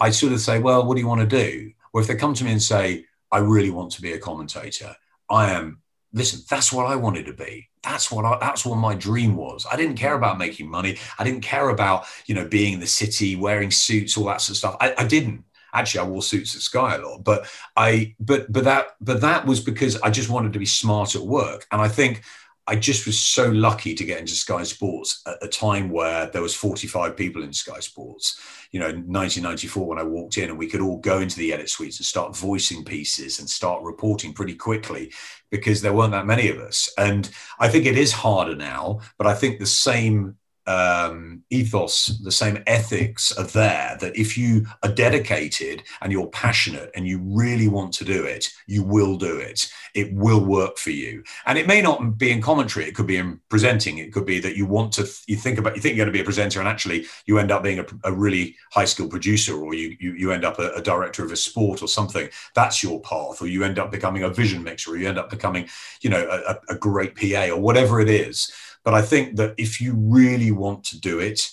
I 0.00 0.10
sort 0.10 0.32
of 0.32 0.40
say, 0.40 0.58
Well, 0.58 0.84
what 0.84 0.94
do 0.94 1.00
you 1.00 1.08
want 1.08 1.20
to 1.20 1.26
do? 1.26 1.72
Or 1.92 2.00
if 2.00 2.08
they 2.08 2.16
come 2.16 2.34
to 2.34 2.44
me 2.44 2.50
and 2.50 2.62
say, 2.62 3.06
I 3.30 3.38
really 3.38 3.70
want 3.70 3.92
to 3.92 4.02
be 4.02 4.12
a 4.12 4.18
commentator, 4.18 4.96
I 5.30 5.52
am 5.52 5.80
listen, 6.14 6.40
that's 6.48 6.72
what 6.72 6.86
I 6.86 6.96
wanted 6.96 7.26
to 7.26 7.32
be. 7.34 7.68
That's 7.84 8.10
what 8.10 8.24
I, 8.24 8.38
that's 8.40 8.64
what 8.64 8.76
my 8.76 8.94
dream 8.94 9.36
was. 9.36 9.66
I 9.70 9.76
didn't 9.76 9.96
care 9.96 10.14
about 10.14 10.38
making 10.38 10.68
money. 10.68 10.98
I 11.18 11.24
didn't 11.24 11.42
care 11.42 11.68
about 11.68 12.06
you 12.26 12.34
know 12.34 12.46
being 12.46 12.74
in 12.74 12.80
the 12.80 12.86
city, 12.86 13.36
wearing 13.36 13.70
suits, 13.70 14.16
all 14.16 14.24
that 14.26 14.40
sort 14.40 14.50
of 14.50 14.56
stuff. 14.56 14.76
I, 14.80 14.94
I 14.98 15.06
didn't 15.06 15.44
actually. 15.72 16.00
I 16.00 16.08
wore 16.08 16.22
suits 16.22 16.54
at 16.54 16.62
Sky 16.62 16.96
a 16.96 17.00
lot, 17.00 17.24
but 17.24 17.46
I 17.76 18.14
but 18.18 18.50
but 18.52 18.64
that 18.64 18.96
but 19.00 19.20
that 19.20 19.46
was 19.46 19.60
because 19.60 20.00
I 20.00 20.10
just 20.10 20.30
wanted 20.30 20.52
to 20.54 20.58
be 20.58 20.66
smart 20.66 21.14
at 21.14 21.22
work. 21.22 21.66
And 21.70 21.80
I 21.80 21.88
think 21.88 22.22
I 22.66 22.76
just 22.76 23.04
was 23.04 23.20
so 23.20 23.50
lucky 23.50 23.94
to 23.94 24.04
get 24.04 24.20
into 24.20 24.32
Sky 24.32 24.62
Sports 24.62 25.22
at 25.26 25.36
a 25.42 25.48
time 25.48 25.90
where 25.90 26.30
there 26.30 26.40
was 26.40 26.54
45 26.54 27.14
people 27.14 27.42
in 27.42 27.52
Sky 27.52 27.80
Sports. 27.80 28.40
You 28.70 28.80
know, 28.80 28.86
1994 28.86 29.86
when 29.86 29.98
I 29.98 30.02
walked 30.02 30.38
in, 30.38 30.48
and 30.48 30.58
we 30.58 30.66
could 30.66 30.80
all 30.80 30.98
go 30.98 31.20
into 31.20 31.36
the 31.36 31.52
edit 31.52 31.68
suites 31.68 31.98
and 31.98 32.06
start 32.06 32.34
voicing 32.34 32.84
pieces 32.84 33.38
and 33.38 33.48
start 33.48 33.82
reporting 33.82 34.32
pretty 34.32 34.54
quickly 34.54 35.12
because 35.54 35.82
there 35.82 35.92
weren't 35.92 36.10
that 36.10 36.26
many 36.26 36.48
of 36.48 36.58
us. 36.58 36.92
And 36.98 37.30
I 37.60 37.68
think 37.68 37.86
it 37.86 37.96
is 37.96 38.10
harder 38.10 38.56
now, 38.56 38.98
but 39.18 39.28
I 39.28 39.34
think 39.34 39.60
the 39.60 39.66
same 39.66 40.36
um, 40.66 41.42
ethos, 41.50 42.06
the 42.22 42.32
same 42.32 42.62
ethics 42.66 43.36
are 43.36 43.44
there 43.44 43.96
that 44.00 44.16
if 44.16 44.38
you 44.38 44.66
are 44.82 44.90
dedicated 44.90 45.82
and 46.00 46.12
you're 46.12 46.28
passionate 46.28 46.90
and 46.94 47.06
you 47.06 47.20
really 47.22 47.68
want 47.68 47.92
to 47.94 48.04
do 48.04 48.24
it, 48.24 48.50
you 48.66 48.82
will 48.82 49.16
do 49.16 49.36
it. 49.36 49.70
It 49.94 50.12
will 50.14 50.44
work 50.44 50.78
for 50.78 50.90
you. 50.90 51.22
And 51.46 51.58
it 51.58 51.66
may 51.66 51.82
not 51.82 52.18
be 52.18 52.30
in 52.30 52.40
commentary, 52.40 52.86
it 52.86 52.94
could 52.94 53.06
be 53.06 53.16
in 53.16 53.40
presenting. 53.48 53.98
It 53.98 54.12
could 54.12 54.24
be 54.24 54.40
that 54.40 54.56
you 54.56 54.66
want 54.66 54.92
to, 54.94 55.06
you 55.26 55.36
think 55.36 55.58
about, 55.58 55.76
you 55.76 55.82
think 55.82 55.96
you're 55.96 56.04
going 56.04 56.12
to 56.12 56.18
be 56.18 56.22
a 56.22 56.24
presenter 56.24 56.60
and 56.60 56.68
actually 56.68 57.06
you 57.26 57.38
end 57.38 57.50
up 57.50 57.62
being 57.62 57.80
a, 57.80 57.86
a 58.04 58.12
really 58.12 58.56
high 58.72 58.86
skilled 58.86 59.10
producer 59.10 59.54
or 59.62 59.74
you, 59.74 59.96
you, 60.00 60.12
you 60.14 60.32
end 60.32 60.44
up 60.44 60.58
a, 60.58 60.70
a, 60.72 60.82
director 60.84 61.24
of 61.24 61.32
a 61.32 61.36
sport 61.36 61.82
or 61.82 61.88
something. 61.88 62.28
That's 62.54 62.82
your 62.82 63.00
path. 63.00 63.40
Or 63.40 63.46
you 63.46 63.64
end 63.64 63.78
up 63.78 63.90
becoming 63.90 64.22
a 64.22 64.28
vision 64.28 64.62
mixer 64.62 64.92
or 64.92 64.96
you 64.96 65.08
end 65.08 65.18
up 65.18 65.30
becoming, 65.30 65.68
you 66.00 66.10
know, 66.10 66.26
a, 66.28 66.58
a 66.72 66.76
great 66.76 67.14
PA 67.16 67.54
or 67.54 67.60
whatever 67.60 68.00
it 68.00 68.08
is 68.08 68.52
but 68.84 68.94
I 68.94 69.02
think 69.02 69.36
that 69.36 69.54
if 69.56 69.80
you 69.80 69.94
really 69.96 70.50
want 70.50 70.84
to 70.84 71.00
do 71.00 71.18
it, 71.18 71.50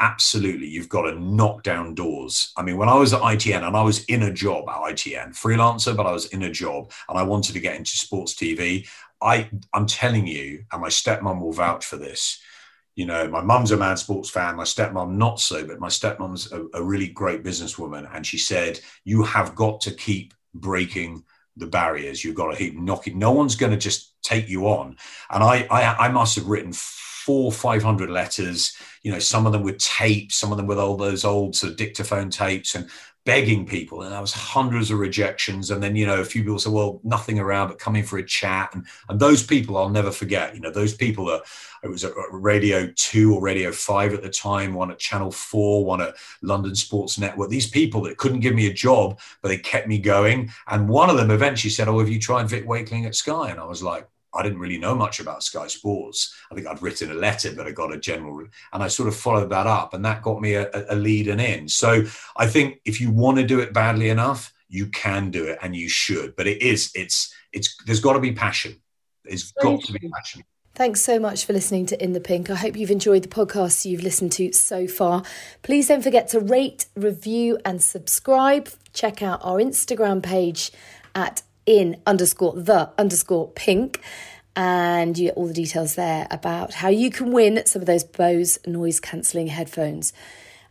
absolutely, 0.00 0.66
you've 0.66 0.88
got 0.88 1.02
to 1.02 1.18
knock 1.18 1.62
down 1.62 1.94
doors. 1.94 2.52
I 2.56 2.62
mean, 2.62 2.76
when 2.76 2.88
I 2.88 2.96
was 2.96 3.12
at 3.12 3.20
ITN 3.20 3.66
and 3.66 3.76
I 3.76 3.82
was 3.82 4.04
in 4.06 4.24
a 4.24 4.32
job 4.32 4.68
at 4.68 4.76
ITN, 4.76 5.30
freelancer, 5.30 5.96
but 5.96 6.06
I 6.06 6.12
was 6.12 6.26
in 6.26 6.42
a 6.42 6.50
job 6.50 6.90
and 7.08 7.16
I 7.16 7.22
wanted 7.22 7.52
to 7.52 7.60
get 7.60 7.76
into 7.76 7.96
sports 7.96 8.34
TV, 8.34 8.86
I, 9.22 9.48
I'm 9.72 9.86
telling 9.86 10.26
you, 10.26 10.64
and 10.72 10.82
my 10.82 10.88
stepmom 10.88 11.40
will 11.40 11.52
vouch 11.52 11.86
for 11.86 11.96
this. 11.96 12.40
You 12.96 13.06
know, 13.06 13.28
my 13.28 13.40
mum's 13.40 13.70
a 13.70 13.76
mad 13.76 13.98
sports 13.98 14.28
fan, 14.28 14.56
my 14.56 14.64
stepmom 14.64 15.12
not 15.12 15.40
so, 15.40 15.64
but 15.64 15.78
my 15.78 15.88
stepmom's 15.88 16.50
a, 16.52 16.66
a 16.74 16.82
really 16.82 17.08
great 17.08 17.44
businesswoman. 17.44 18.12
And 18.14 18.26
she 18.26 18.38
said, 18.38 18.80
You 19.04 19.22
have 19.22 19.54
got 19.54 19.80
to 19.82 19.94
keep 19.94 20.34
breaking 20.52 21.22
the 21.56 21.66
barriers. 21.66 22.24
You've 22.24 22.34
got 22.34 22.50
to 22.50 22.56
keep 22.56 22.78
knocking. 22.78 23.18
No 23.18 23.32
one's 23.32 23.56
going 23.56 23.72
to 23.72 23.78
just 23.78 24.14
take 24.22 24.48
you 24.48 24.66
on. 24.66 24.96
And 25.30 25.42
I, 25.42 25.66
I, 25.70 26.06
I 26.06 26.08
must 26.08 26.36
have 26.36 26.46
written 26.46 26.72
four, 26.72 27.52
five 27.52 27.82
hundred 27.82 28.10
letters. 28.10 28.76
You 29.02 29.12
know, 29.12 29.18
some 29.18 29.46
of 29.46 29.52
them 29.52 29.62
with 29.62 29.78
tapes, 29.78 30.36
some 30.36 30.50
of 30.50 30.56
them 30.56 30.66
with 30.66 30.78
all 30.78 30.96
those 30.96 31.24
old 31.24 31.54
sort 31.54 31.72
of 31.72 31.76
dictaphone 31.76 32.30
tapes, 32.30 32.74
and 32.74 32.88
begging 33.24 33.66
people. 33.66 34.02
And 34.02 34.14
I 34.14 34.20
was 34.20 34.32
hundreds 34.32 34.90
of 34.90 34.98
rejections. 34.98 35.70
And 35.70 35.82
then 35.82 35.96
you 35.96 36.06
know, 36.06 36.20
a 36.20 36.24
few 36.24 36.42
people 36.42 36.58
said, 36.58 36.72
"Well, 36.72 37.00
nothing 37.04 37.38
around, 37.38 37.68
but 37.68 37.78
coming 37.78 38.02
for 38.02 38.18
a 38.18 38.26
chat." 38.26 38.74
And 38.74 38.86
and 39.08 39.20
those 39.20 39.42
people 39.42 39.76
I'll 39.76 39.88
never 39.88 40.10
forget. 40.10 40.54
You 40.54 40.60
know, 40.60 40.70
those 40.70 40.94
people 40.94 41.30
are 41.30 41.40
it 41.82 41.88
was 41.88 42.04
at 42.04 42.12
Radio 42.30 42.92
2 42.94 43.34
or 43.34 43.42
Radio 43.42 43.72
5 43.72 44.14
at 44.14 44.22
the 44.22 44.30
time, 44.30 44.72
one 44.72 44.92
at 44.92 45.00
Channel 45.00 45.32
4, 45.32 45.84
one 45.84 46.00
at 46.00 46.14
London 46.40 46.76
Sports 46.76 47.18
Network. 47.18 47.50
These 47.50 47.70
people 47.70 48.02
that 48.02 48.18
couldn't 48.18 48.40
give 48.40 48.54
me 48.54 48.68
a 48.68 48.72
job, 48.72 49.18
but 49.40 49.48
they 49.48 49.58
kept 49.58 49.88
me 49.88 49.98
going. 49.98 50.50
And 50.68 50.88
one 50.88 51.10
of 51.10 51.16
them 51.16 51.32
eventually 51.32 51.70
said, 51.70 51.88
Oh, 51.88 51.98
have 51.98 52.08
you 52.08 52.20
tried 52.20 52.48
Vic 52.48 52.66
Wakeling 52.66 53.06
at 53.06 53.16
Sky? 53.16 53.50
And 53.50 53.58
I 53.58 53.64
was 53.64 53.82
like, 53.82 54.06
I 54.34 54.42
didn't 54.42 54.58
really 54.58 54.78
know 54.78 54.94
much 54.94 55.20
about 55.20 55.42
Sky 55.42 55.66
Sports. 55.66 56.34
I 56.50 56.54
think 56.54 56.66
I'd 56.66 56.82
written 56.82 57.10
a 57.10 57.14
letter, 57.14 57.52
but 57.54 57.66
I 57.66 57.72
got 57.72 57.92
a 57.92 57.98
general, 57.98 58.46
and 58.72 58.82
I 58.82 58.88
sort 58.88 59.08
of 59.08 59.16
followed 59.16 59.50
that 59.50 59.66
up, 59.66 59.94
and 59.94 60.04
that 60.04 60.22
got 60.22 60.40
me 60.40 60.54
a, 60.54 60.68
a 60.88 60.96
lead 60.96 61.28
and 61.28 61.40
in. 61.40 61.68
So 61.68 62.04
I 62.36 62.46
think 62.46 62.80
if 62.84 63.00
you 63.00 63.10
want 63.10 63.38
to 63.38 63.44
do 63.44 63.60
it 63.60 63.72
badly 63.72 64.08
enough, 64.08 64.52
you 64.68 64.86
can 64.86 65.30
do 65.30 65.44
it, 65.44 65.58
and 65.62 65.76
you 65.76 65.88
should. 65.88 66.34
But 66.36 66.46
it 66.46 66.62
is, 66.62 66.90
it's, 66.94 67.34
it's. 67.52 67.76
There's 67.84 68.00
got 68.00 68.14
to 68.14 68.20
be 68.20 68.32
passion. 68.32 68.80
It's 69.24 69.52
got 69.52 69.82
to 69.82 69.92
be 69.92 70.10
passion. 70.14 70.44
Thanks 70.74 71.02
so 71.02 71.20
much 71.20 71.44
for 71.44 71.52
listening 71.52 71.84
to 71.86 72.02
In 72.02 72.14
the 72.14 72.20
Pink. 72.20 72.48
I 72.48 72.54
hope 72.54 72.76
you've 72.76 72.90
enjoyed 72.90 73.22
the 73.22 73.28
podcast 73.28 73.84
you've 73.84 74.02
listened 74.02 74.32
to 74.32 74.52
so 74.52 74.86
far. 74.86 75.22
Please 75.60 75.88
don't 75.88 76.00
forget 76.00 76.28
to 76.28 76.40
rate, 76.40 76.86
review, 76.96 77.58
and 77.62 77.82
subscribe. 77.82 78.70
Check 78.94 79.22
out 79.22 79.40
our 79.42 79.58
Instagram 79.58 80.22
page 80.22 80.72
at 81.14 81.42
in 81.66 82.00
underscore 82.06 82.54
the 82.54 82.90
underscore 82.98 83.50
pink. 83.52 84.00
And 84.54 85.16
you 85.16 85.28
get 85.28 85.36
all 85.36 85.46
the 85.46 85.54
details 85.54 85.94
there 85.94 86.26
about 86.30 86.74
how 86.74 86.88
you 86.88 87.10
can 87.10 87.32
win 87.32 87.64
some 87.64 87.80
of 87.80 87.86
those 87.86 88.04
Bose 88.04 88.58
noise 88.66 89.00
cancelling 89.00 89.46
headphones. 89.46 90.12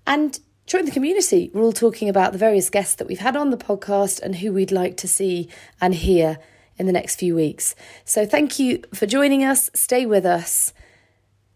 And 0.05 0.39
join 0.67 0.85
the 0.85 0.91
community. 0.91 1.49
We're 1.53 1.63
all 1.63 1.73
talking 1.73 2.07
about 2.07 2.31
the 2.31 2.37
various 2.37 2.69
guests 2.69 2.95
that 2.95 3.07
we've 3.07 3.19
had 3.19 3.35
on 3.35 3.49
the 3.49 3.57
podcast 3.57 4.21
and 4.21 4.35
who 4.35 4.53
we'd 4.53 4.71
like 4.71 4.97
to 4.97 5.07
see 5.07 5.49
and 5.79 5.95
hear 5.95 6.37
in 6.77 6.85
the 6.85 6.91
next 6.91 7.17
few 7.17 7.35
weeks. 7.35 7.75
So 8.05 8.25
thank 8.25 8.59
you 8.59 8.83
for 8.93 9.07
joining 9.07 9.43
us. 9.43 9.71
Stay 9.73 10.05
with 10.05 10.25
us. 10.25 10.73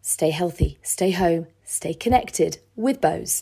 Stay 0.07 0.29
healthy, 0.29 0.77
stay 0.83 1.09
home, 1.09 1.47
stay 1.63 1.95
connected 1.95 2.59
with 2.75 3.01
Bose. 3.01 3.41